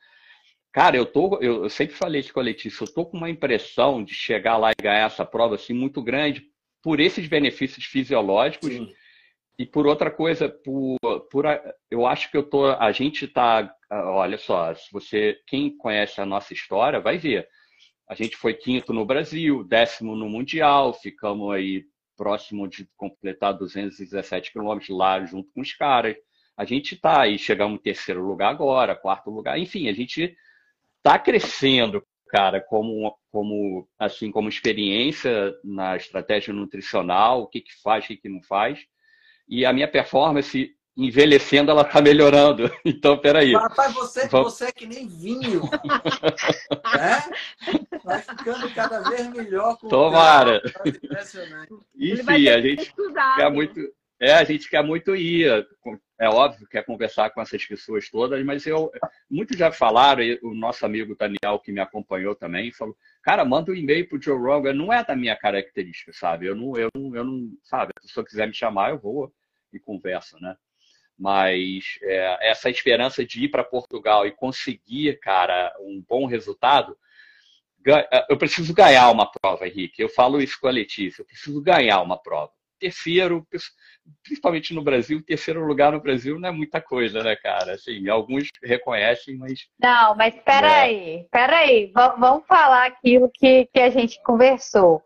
[0.72, 3.28] Cara, eu tô, eu, eu sempre falei isso com a Letícia, eu tô com uma
[3.28, 6.49] impressão de chegar lá e ganhar essa prova assim muito grande
[6.83, 8.93] por esses benefícios fisiológicos Sim.
[9.59, 10.99] e por outra coisa, por,
[11.31, 11.45] por
[11.91, 16.20] eu acho que eu tô, a gente tá, ah, olha só, se você, quem conhece
[16.20, 17.47] a nossa história, vai ver.
[18.09, 21.85] A gente foi quinto no Brasil, décimo no Mundial, ficamos aí
[22.16, 26.16] próximo de completar 217 quilômetros lá junto com os caras.
[26.57, 30.37] A gente tá aí, chegamos em terceiro lugar agora, quarto lugar, enfim, a gente
[31.03, 38.05] tá crescendo, cara, como, como assim como experiência na estratégia nutricional, o que que faz,
[38.05, 38.78] o que que não faz.
[39.49, 42.70] E a minha performance envelhecendo, ela tá melhorando.
[42.85, 43.53] Então, peraí.
[43.55, 45.62] Rapaz, você, Vamos- você é que nem vinho.
[45.62, 47.22] né?
[48.05, 50.61] Vai ficando cada vez melhor com Tomara.
[50.85, 50.89] o.
[50.89, 51.72] Impressionante.
[52.55, 52.95] A gente
[53.37, 53.81] quer muito.
[54.20, 55.66] É, a gente quer muito ir.
[56.21, 58.93] É óbvio que quer conversar com essas pessoas todas, mas eu.
[59.31, 63.75] Muitos já falaram, o nosso amigo Daniel, que me acompanhou também, falou: cara, manda um
[63.75, 64.75] e-mail pro Joe Rogan.
[64.75, 66.47] Não é da minha característica, sabe?
[66.47, 67.93] Eu não, eu não, eu não sabe?
[68.01, 69.33] Se a pessoa quiser me chamar, eu vou
[69.73, 70.57] e converso, né?
[71.18, 76.97] Mas é, essa esperança de ir para Portugal e conseguir, cara, um bom resultado.
[77.81, 80.03] ga- Eu preciso ganhar uma prova, Henrique.
[80.03, 81.23] Eu falo isso com a Letícia.
[81.23, 82.53] Eu preciso ganhar uma prova.
[82.79, 83.47] Terceiro,
[84.22, 87.74] principalmente no Brasil, terceiro lugar no Brasil não é muita coisa, né, cara?
[87.74, 90.40] Assim, alguns reconhecem, mas Não, mas É.
[90.40, 95.02] peraí, peraí, Va- vamos falar aquilo que, que a gente conversou.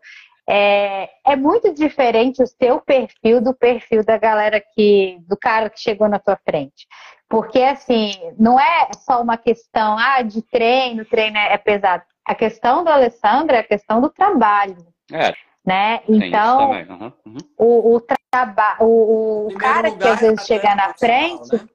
[0.47, 5.79] É, é muito diferente o seu perfil do perfil da galera que, do cara que
[5.79, 6.85] chegou na tua frente.
[7.27, 12.03] Porque, assim, não é só uma questão ah, de treino, treino é pesado.
[12.23, 14.77] A questão do Alessandro é a questão do trabalho,
[15.11, 15.33] é,
[15.65, 16.01] né?
[16.07, 16.71] isso Então.
[16.71, 17.37] Uhum, uhum.
[17.57, 21.69] o, o, traba- o, o cara que lugar, às vezes chega na profissional, frente, né?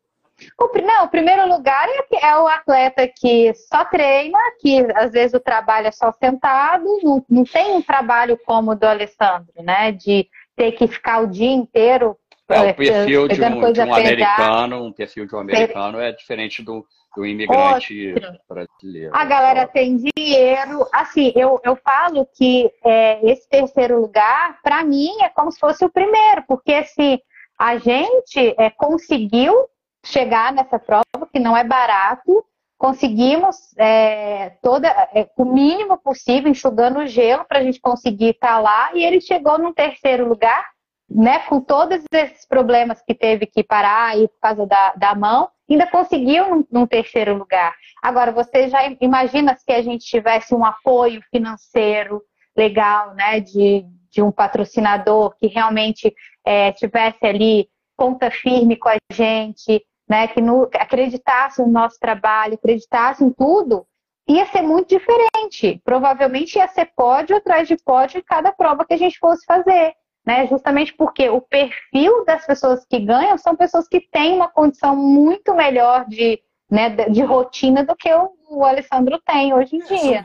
[0.59, 5.35] O, não, o primeiro lugar é, é, o atleta que só treina, que às vezes
[5.35, 9.93] o trabalho é só sentado, não, não tem um trabalho como o do Alessandro, né?
[9.93, 10.27] De
[10.57, 12.17] ter que ficar o dia inteiro.
[12.51, 16.13] É, o é, perfil de um, de um americano, um perfil de um americano é
[16.13, 16.85] diferente do,
[17.17, 18.39] do imigrante Outro.
[18.49, 19.11] brasileiro.
[19.15, 20.87] A galera tem dinheiro.
[20.93, 25.85] Assim, eu, eu falo que é, esse terceiro lugar, para mim, é como se fosse
[25.85, 27.19] o primeiro, porque assim,
[27.59, 29.69] a gente é, conseguiu
[30.05, 32.45] chegar nessa prova, que não é barato,
[32.79, 38.55] conseguimos é, toda, é, o mínimo possível, enxugando o gelo para a gente conseguir estar
[38.55, 40.65] tá lá, e ele chegou no terceiro lugar,
[41.11, 45.49] né, com todos esses problemas que teve que parar aí por causa da, da mão,
[45.69, 47.75] ainda conseguiu num, num terceiro lugar.
[48.01, 52.23] Agora, você já imagina se a gente tivesse um apoio financeiro
[52.57, 58.97] legal, né, de, de um patrocinador que realmente é, tivesse ali ponta firme com a
[59.13, 63.87] gente, né, que no, acreditasse no nosso trabalho, acreditasse em tudo,
[64.29, 65.81] ia ser muito diferente.
[65.85, 69.95] Provavelmente ia ser pódio atrás de pódio em cada prova que a gente fosse fazer.
[70.25, 70.47] Né?
[70.47, 75.55] Justamente porque o perfil das pessoas que ganham são pessoas que têm uma condição muito
[75.55, 80.23] melhor de, né, de rotina do que o, o Alessandro tem hoje em é, dia.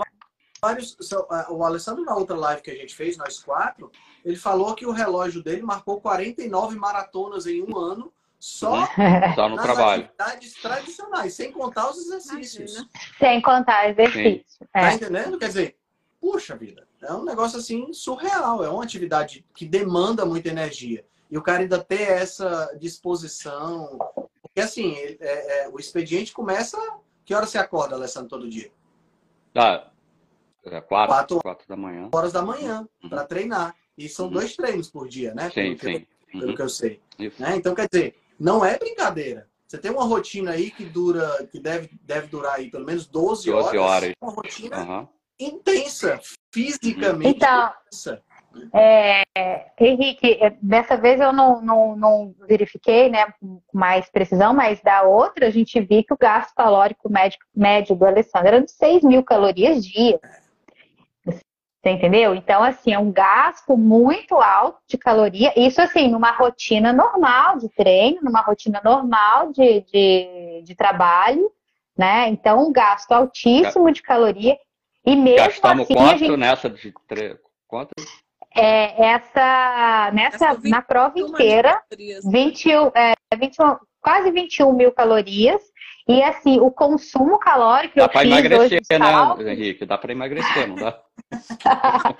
[0.62, 3.92] Vários, são, é, o Alessandro, na outra live que a gente fez, nós quatro,
[4.24, 8.88] ele falou que o relógio dele marcou 49 maratonas em um ano só,
[9.36, 10.04] só no trabalho.
[10.04, 12.86] atividades tradicionais, sem contar os exercícios.
[13.18, 14.58] Sem contar exercícios.
[14.74, 14.82] É.
[14.82, 15.38] Tá entendendo?
[15.38, 15.78] Quer dizer,
[16.20, 18.64] puxa vida, é um negócio assim surreal.
[18.64, 21.06] É uma atividade que demanda muita energia.
[21.30, 23.98] E o cara ainda ter essa disposição.
[24.42, 26.78] Porque assim, é, é, o expediente começa.
[27.24, 28.72] Que hora você acorda, Alessandro, todo dia?
[29.56, 29.90] Ah,
[30.64, 32.10] é quatro, quatro, quatro da manhã.
[32.14, 33.10] Horas da manhã, uhum.
[33.10, 33.76] para treinar.
[33.98, 34.34] E são uhum.
[34.34, 35.50] dois treinos por dia, né?
[35.50, 36.00] Sim, pelo, sim.
[36.00, 36.56] Que, pelo uhum.
[36.56, 37.00] que eu sei.
[37.18, 37.56] Né?
[37.56, 39.48] Então, quer dizer, não é brincadeira.
[39.68, 43.50] Você tem uma rotina aí que dura, que deve, deve durar aí pelo menos 12,
[43.50, 43.76] 12 horas.
[43.76, 44.14] horas.
[44.22, 45.08] Uma rotina uhum.
[45.40, 46.20] intensa,
[46.56, 47.74] fisicamente então.
[48.74, 49.24] É,
[49.78, 55.04] Henrique, é, dessa vez eu não, não, não, verifiquei né, com mais precisão, mas da
[55.04, 59.04] outra a gente viu que o gasto calórico médio, médio do Alessandro era de 6
[59.04, 60.22] mil calorias dia.
[61.26, 62.34] Você entendeu?
[62.34, 65.54] Então, assim, é um gasto muito alto de caloria.
[65.56, 71.52] Isso, assim, numa rotina normal de treino, numa rotina normal de, de, de trabalho,
[71.96, 72.28] né?
[72.30, 74.58] Então, um gasto altíssimo de caloria.
[75.06, 76.38] E mesmo Gastamos assim, quanto gente...
[76.38, 77.38] nessa de tre...
[77.68, 77.92] quanto?
[78.56, 81.82] É, essa, nessa, na prova inteira,
[82.24, 85.62] 21, é, 21, quase 21 mil calorias.
[86.08, 87.98] E assim, o consumo calórico.
[87.98, 89.86] Dá para emagrecer, né, Henrique?
[89.86, 91.02] Dá para emagrecer, não dá?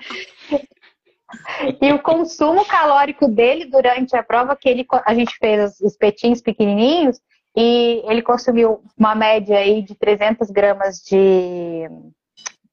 [1.80, 6.42] e o consumo calórico dele durante a prova, que ele, a gente fez os espetinhos
[6.42, 7.20] pequenininhos,
[7.56, 11.88] e ele consumiu uma média aí de 300 gramas de.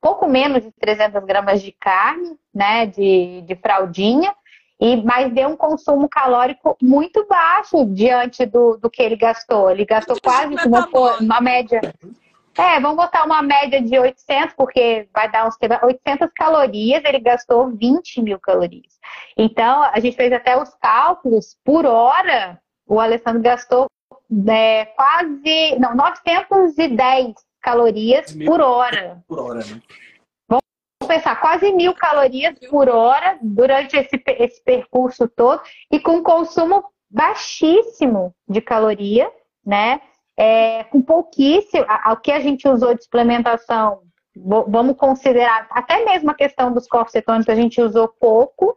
[0.03, 4.35] Pouco menos de 300 gramas de carne, né, de, de fraldinha,
[4.77, 9.71] e, mas deu um consumo calórico muito baixo diante do, do que ele gastou.
[9.71, 10.89] Ele gastou quase uma,
[11.21, 11.79] uma média.
[12.57, 17.69] É, vamos botar uma média de 800, porque vai dar uns 800 calorias, ele gastou
[17.69, 18.99] 20 mil calorias.
[19.37, 23.87] Então, a gente fez até os cálculos, por hora, o Alessandro gastou
[24.49, 27.33] é, quase, não, 910
[27.63, 29.23] calorias por hora.
[29.27, 29.81] Por hora, né?
[31.07, 35.61] pensar, quase mil calorias por hora durante esse, esse percurso todo
[35.91, 39.31] e com consumo baixíssimo de caloria,
[39.65, 40.01] né?
[40.35, 44.01] É, com pouquíssimo, o que a gente usou de suplementação,
[44.35, 48.75] vamos considerar até mesmo a questão dos corpos cetônicos, a gente usou pouco,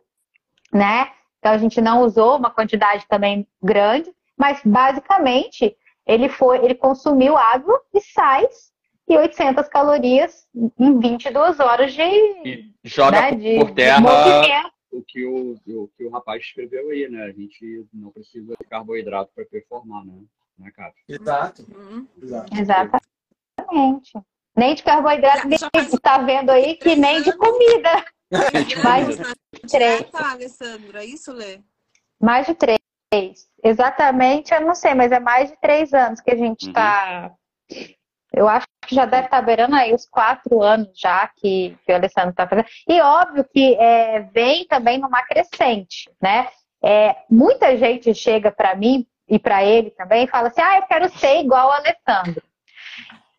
[0.70, 1.10] né?
[1.38, 5.74] Então a gente não usou uma quantidade também grande, mas basicamente
[6.06, 8.75] ele foi, ele consumiu água e sais
[9.08, 10.48] e 800 calorias
[10.78, 12.02] em 22 horas de.
[12.02, 17.08] E joga né, de, por terra o que o, o que o rapaz escreveu aí,
[17.08, 17.24] né?
[17.24, 20.14] A gente não precisa de carboidrato para performar, né?
[20.58, 20.72] né?
[21.08, 21.66] Exato.
[21.70, 22.06] Uhum.
[22.52, 24.12] Exatamente.
[24.56, 28.04] Nem de carboidrato, nem está vendo aí que nem de comida.
[28.82, 30.10] Mais de três.
[30.10, 31.60] Tá, Alessandra, é isso, Lê?
[32.20, 32.78] Mais de três.
[33.62, 37.30] Exatamente, eu não sei, mas é mais de três anos que a gente está
[37.70, 37.76] uhum.
[38.32, 41.94] Eu acho que já deve estar beirando aí os quatro anos já que, que o
[41.94, 42.66] Alessandro está fazendo.
[42.88, 46.48] E óbvio que é, vem também numa crescente, né?
[46.82, 50.82] É, muita gente chega para mim e para ele também e fala assim: ah, eu
[50.82, 52.42] quero ser igual o Alessandro.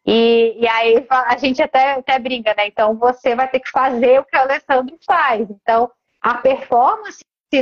[0.06, 2.68] E, e aí a gente até, até brinca, né?
[2.68, 5.50] Então você vai ter que fazer o que o Alessandro faz.
[5.50, 7.20] Então a performance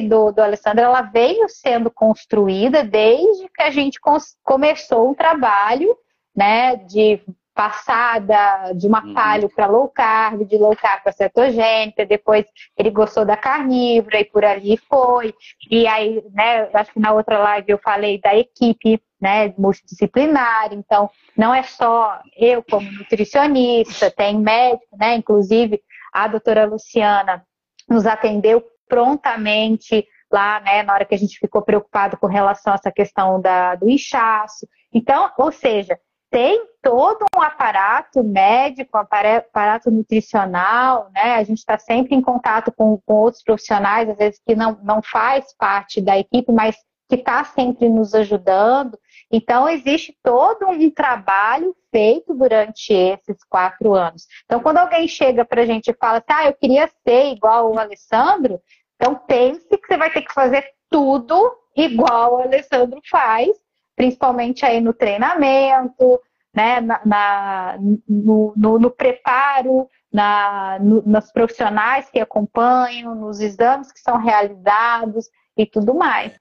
[0.08, 4.00] do, do Alessandro, ela veio sendo construída desde que a gente
[4.44, 5.96] começou um trabalho,
[6.36, 7.22] né, de
[7.56, 9.14] passada de uma uhum.
[9.14, 12.46] palio para low carb, de low carb para cetogênica, depois
[12.78, 15.34] ele gostou da carnívora e por ali foi.
[15.72, 21.10] E aí, né, acho que na outra live eu falei da equipe, né, multidisciplinar, então
[21.36, 25.82] não é só eu como nutricionista, tem médico, né, inclusive
[26.12, 27.42] a doutora Luciana
[27.90, 32.76] nos atendeu prontamente lá, né, na hora que a gente ficou preocupado com relação a
[32.76, 34.68] essa questão da, do inchaço.
[34.94, 35.98] Então, ou seja,
[36.36, 41.36] tem todo um aparato médico, aparato nutricional, né?
[41.36, 45.02] A gente está sempre em contato com, com, outros profissionais, às vezes que não, não
[45.02, 46.76] faz parte da equipe, mas
[47.08, 49.00] que está sempre nos ajudando.
[49.32, 54.28] Então, existe todo um trabalho feito durante esses quatro anos.
[54.44, 57.80] Então, quando alguém chega para a gente e fala, tá, eu queria ser igual o
[57.80, 58.60] Alessandro,
[58.96, 63.56] então pense que você vai ter que fazer tudo igual o Alessandro faz,
[63.96, 66.22] principalmente aí no treinamento,
[66.54, 67.78] né, na, na
[68.08, 75.30] no, no, no, preparo, na, no, nos profissionais que acompanham, nos exames que são realizados
[75.58, 76.34] e tudo mais.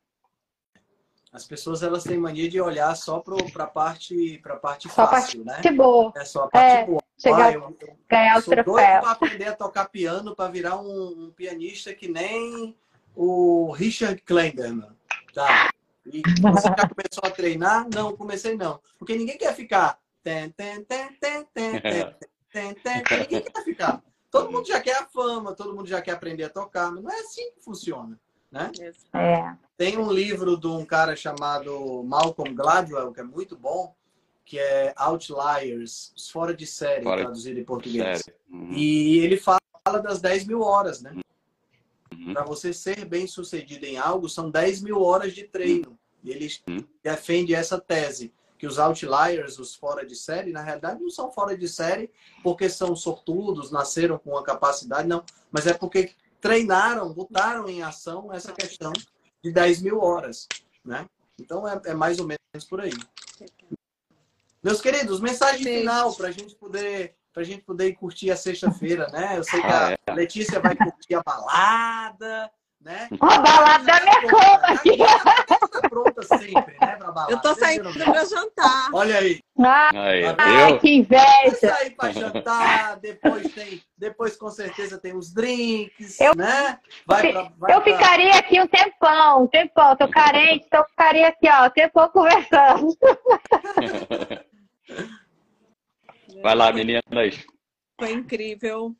[1.34, 5.44] As pessoas elas têm mania de olhar só para a parte, pra parte só fácil,
[5.44, 5.76] parte né?
[5.76, 6.12] Boa.
[6.14, 7.02] É só a parte é, boa.
[7.18, 8.74] Chegar, ah, eu, eu ganhar o troféu.
[8.74, 12.76] para aprender a tocar piano para virar um, um, pianista que nem
[13.16, 14.94] o Richard Kleiderman.
[15.34, 15.70] Tá?
[16.06, 17.86] E você já começou a treinar?
[17.92, 18.80] Não, comecei não.
[18.98, 19.98] Porque ninguém quer ficar.
[20.22, 22.14] Ten, ten, ten, ten, ten, ten,
[22.52, 24.02] ten, ten, Ninguém quer ficar.
[24.30, 27.10] Todo mundo já quer a fama, todo mundo já quer aprender a tocar, mas não
[27.10, 28.18] é assim que funciona.
[28.50, 28.70] Né?
[29.12, 29.54] É.
[29.76, 33.94] Tem um livro de um cara chamado Malcolm Gladwell, que é muito bom,
[34.44, 38.22] que é Outliers, fora de série, fora traduzido em português.
[38.50, 38.72] Uhum.
[38.72, 39.58] E ele fala
[40.02, 41.16] das 10 mil horas, né?
[42.12, 42.32] Uhum.
[42.32, 45.93] Para você ser bem sucedido em algo, são 10 mil horas de treino.
[46.24, 46.84] E ele uhum.
[47.02, 51.56] defende essa tese, que os outliers, os fora de série, na realidade não são fora
[51.56, 52.10] de série
[52.42, 55.22] porque são sortudos, nasceram com a capacidade, não.
[55.52, 58.92] Mas é porque treinaram, botaram em ação essa questão
[59.42, 60.48] de 10 mil horas,
[60.82, 61.06] né?
[61.38, 62.92] Então é, é mais ou menos por aí.
[64.62, 69.08] Meus queridos, mensagem final para a gente poder para a gente poder curtir a sexta-feira,
[69.08, 69.36] né?
[69.36, 70.12] Eu sei que a ah, é.
[70.12, 72.48] Letícia vai curtir a balada,
[72.84, 73.08] né?
[73.18, 74.78] A balada da minha cama!
[75.70, 76.96] Tá pronta sempre, né?
[76.96, 77.32] Pra balada.
[77.32, 78.90] Eu tô saindo para jantar.
[78.92, 79.40] Olha aí.
[79.58, 81.56] Ai, Ai que inveja!
[81.60, 86.78] sair para jantar, depois tem, depois com certeza tem os drinks, eu, né?
[87.06, 87.92] Vai pra, vai eu pra...
[87.92, 89.96] ficaria aqui um tempão, um tempão.
[89.96, 92.96] Tô carente, então eu ficaria aqui, ó, um tempão conversando.
[96.42, 97.02] Vai lá, meninas.
[97.98, 98.94] Foi incrível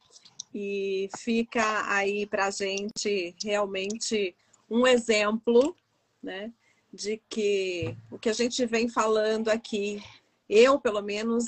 [0.55, 4.37] e fica aí para a gente realmente
[4.71, 5.77] um exemplo,
[6.23, 6.53] né,
[6.93, 10.01] de que o que a gente vem falando aqui,
[10.49, 11.45] eu pelo menos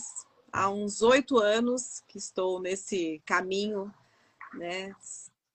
[0.53, 3.95] há uns oito anos que estou nesse caminho,
[4.55, 4.93] né,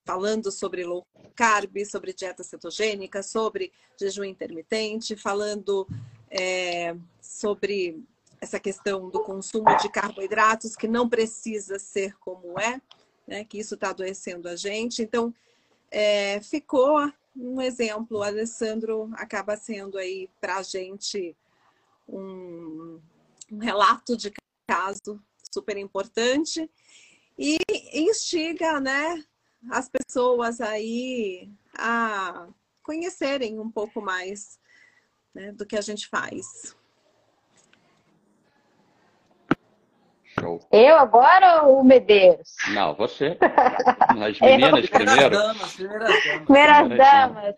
[0.06, 5.88] falando sobre low carb, sobre dieta cetogênica, sobre jejum intermitente, falando
[6.30, 8.02] é, sobre
[8.40, 12.82] essa questão do consumo de carboidratos, que não precisa ser como é,
[13.32, 13.46] né?
[13.46, 15.02] que isso está adoecendo a gente.
[15.02, 15.34] Então,
[15.90, 16.98] é, ficou
[17.34, 18.18] um exemplo.
[18.18, 21.36] O Alessandro acaba sendo aí para a gente
[22.08, 23.00] um,
[23.50, 24.34] um relato de
[24.68, 25.22] caso
[25.54, 26.70] super importante
[27.40, 27.58] e
[27.94, 29.24] instiga né,
[29.70, 32.50] as pessoas aí a
[32.84, 34.60] conhecerem um pouco mais
[35.34, 36.76] né, do que a gente faz.
[40.42, 40.60] Show.
[40.72, 42.56] Eu agora ou o Medeiros?
[42.74, 43.38] Não, você.
[44.10, 45.38] As meninas primeiro.
[46.46, 47.56] Primeiras damas.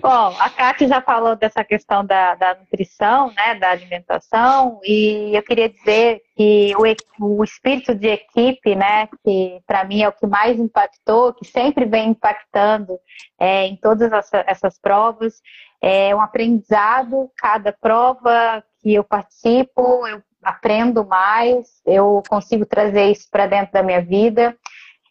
[0.00, 5.42] Bom, a Kátia já falou dessa questão da, da nutrição, né, da alimentação, e eu
[5.44, 10.26] queria dizer que o, o espírito de equipe, né, que para mim é o que
[10.26, 12.98] mais impactou, que sempre vem impactando
[13.38, 15.40] é, em todas essa, essas provas,
[15.80, 23.28] é um aprendizado, cada prova que eu participo, eu aprendo mais, eu consigo trazer isso
[23.30, 24.56] para dentro da minha vida.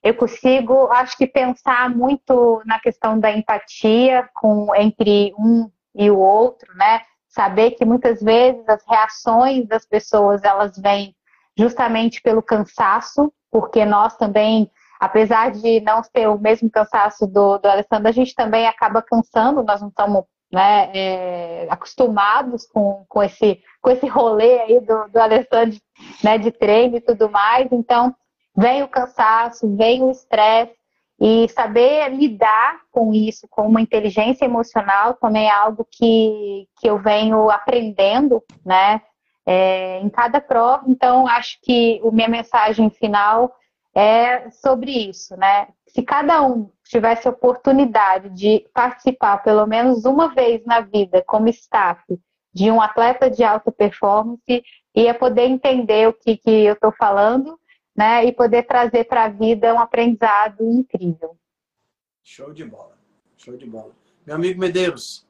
[0.03, 6.19] Eu consigo, acho que pensar muito na questão da empatia com entre um e o
[6.19, 7.01] outro, né?
[7.27, 11.15] Saber que muitas vezes as reações das pessoas elas vêm
[11.57, 14.69] justamente pelo cansaço, porque nós também,
[14.99, 19.63] apesar de não ter o mesmo cansaço do, do Alessandro, a gente também acaba cansando,
[19.63, 25.19] nós não estamos né, é, acostumados com, com, esse, com esse rolê aí do, do
[25.19, 25.77] Alessandro
[26.23, 27.67] né, de treino e tudo mais.
[27.69, 28.15] Então,
[28.55, 30.73] vem o cansaço, vem o estresse,
[31.19, 36.97] E saber lidar com isso, com uma inteligência emocional, também é algo que, que eu
[36.97, 39.01] venho aprendendo, né?
[39.45, 40.85] É, em cada prova.
[40.87, 43.53] Então, acho que a minha mensagem final
[43.93, 45.67] é sobre isso, né?
[45.87, 52.01] Se cada um tivesse oportunidade de participar pelo menos uma vez na vida como staff
[52.53, 54.63] de um atleta de alta performance,
[54.95, 57.59] ia poder entender o que, que eu estou falando,
[57.95, 58.25] né?
[58.25, 61.37] E poder trazer para a vida um aprendizado incrível.
[62.23, 62.97] Show de bola,
[63.37, 63.91] show de bola.
[64.25, 65.27] Meu amigo Medeiros,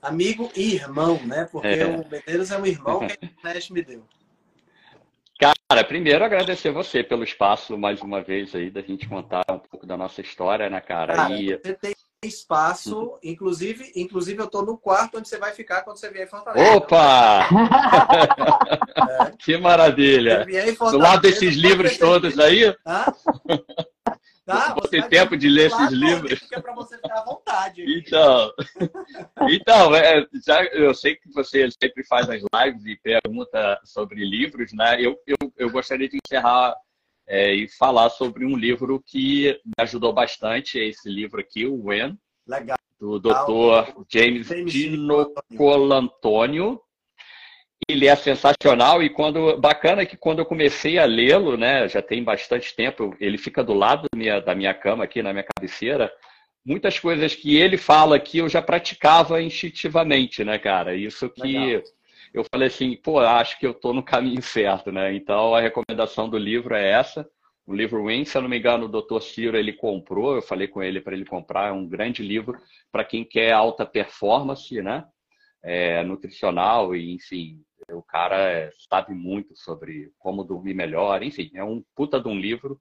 [0.00, 1.48] amigo e irmão, né?
[1.50, 1.86] Porque é.
[1.86, 4.04] o Medeiros é um irmão que a internet me deu.
[5.38, 9.86] Cara, primeiro agradecer você pelo espaço mais uma vez aí da gente contar um pouco
[9.86, 11.14] da nossa história, né, cara?
[11.14, 11.56] cara e...
[11.56, 11.94] Você tem
[12.24, 13.18] espaço, uhum.
[13.22, 16.76] inclusive, inclusive eu tô no quarto onde você vai ficar quando você vier em Fortaleza.
[16.76, 17.48] Opa!
[19.30, 19.32] é.
[19.38, 20.46] Que maravilha!
[20.90, 22.64] Do lado desses livros todos aí?
[22.86, 23.06] Hã?
[24.44, 26.40] Tá, você tem tempo de ler esses livros?
[26.52, 27.82] É para você ficar à vontade.
[27.82, 27.98] Aqui.
[27.98, 28.52] Então,
[29.48, 34.72] então é, já, eu sei que você sempre faz as lives e pergunta sobre livros,
[34.72, 35.00] né?
[35.00, 36.74] Eu, eu, eu gostaria de encerrar
[37.26, 41.86] é, e falar sobre um livro que me ajudou bastante, é esse livro aqui, o
[41.86, 42.76] When, Legal.
[43.00, 44.04] do Dr.
[44.08, 46.80] James, James Dino Colantônio
[47.88, 52.00] ele é sensacional e quando bacana é que quando eu comecei a lê-lo, né, já
[52.00, 55.44] tem bastante tempo, ele fica do lado da minha, da minha cama aqui na minha
[55.44, 56.10] cabeceira.
[56.64, 60.94] Muitas coisas que ele fala aqui eu já praticava instintivamente, né, cara?
[60.94, 61.82] Isso que Legal.
[62.34, 65.14] Eu falei assim, pô, acho que eu tô no caminho certo, né?
[65.14, 67.26] Então a recomendação do livro é essa.
[67.66, 69.22] O livro Win, se eu não me engano, o Dr.
[69.22, 72.58] Ciro ele comprou, eu falei com ele para ele comprar, é um grande livro
[72.92, 75.06] para quem quer alta performance, né?
[75.62, 81.64] É, nutricional e, enfim, o cara é, sabe muito sobre como dormir melhor, enfim, é
[81.64, 82.78] um puta de um livro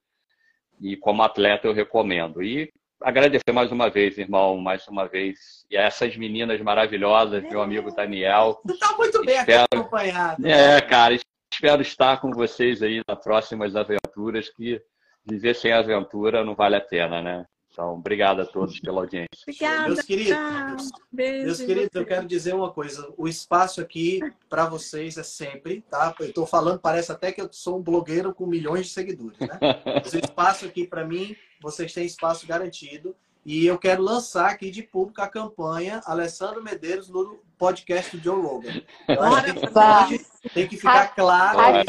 [0.81, 2.43] e como atleta eu recomendo.
[2.43, 2.69] E
[3.03, 5.65] agradecer mais uma vez, irmão, mais uma vez.
[5.69, 8.59] E essas meninas maravilhosas, meu amigo Daniel.
[8.65, 9.65] Você está muito bem espero...
[9.71, 10.47] acompanhado.
[10.47, 11.19] É, cara,
[11.53, 14.81] espero estar com vocês aí nas próximas aventuras, que
[15.25, 17.45] viver sem aventura não vale a pena, né?
[17.73, 19.41] Então, obrigado a todos pela audiência.
[19.47, 19.87] Obrigada.
[19.87, 23.11] Meus queridos, Beijo, meus queridos eu quero dizer uma coisa.
[23.17, 26.13] O espaço aqui para vocês é sempre, tá?
[26.19, 29.57] Eu estou falando, parece até que eu sou um blogueiro com milhões de seguidores, né?
[29.85, 33.15] Mas o espaço aqui para mim, vocês têm espaço garantido.
[33.43, 38.39] E eu quero lançar aqui de público a campanha Alessandro Medeiros no podcast do Joe
[38.39, 38.81] Rogan.
[39.09, 39.31] Então,
[40.53, 41.57] tem que ficar claro.
[41.57, 41.83] Né?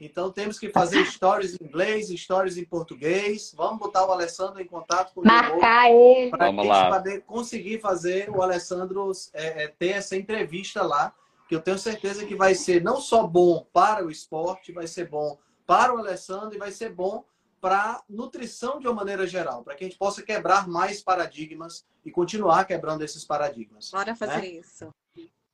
[0.00, 3.52] Então temos que fazer stories em inglês, stories em português.
[3.56, 6.30] Vamos botar o Alessandro em contato com Marcar ele.
[6.30, 11.12] Para a gente poder conseguir fazer o Alessandro é, é, ter essa entrevista lá,
[11.48, 15.08] que eu tenho certeza que vai ser não só bom para o esporte, vai ser
[15.08, 17.24] bom para o Alessandro e vai ser bom
[17.60, 22.10] para nutrição de uma maneira geral, para que a gente possa quebrar mais paradigmas e
[22.10, 23.90] continuar quebrando esses paradigmas.
[23.90, 24.46] Bora fazer né?
[24.46, 24.88] isso.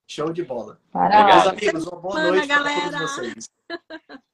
[0.07, 0.79] Show de bola.
[0.93, 3.51] Meus amigos, uma boa noite para todos vocês.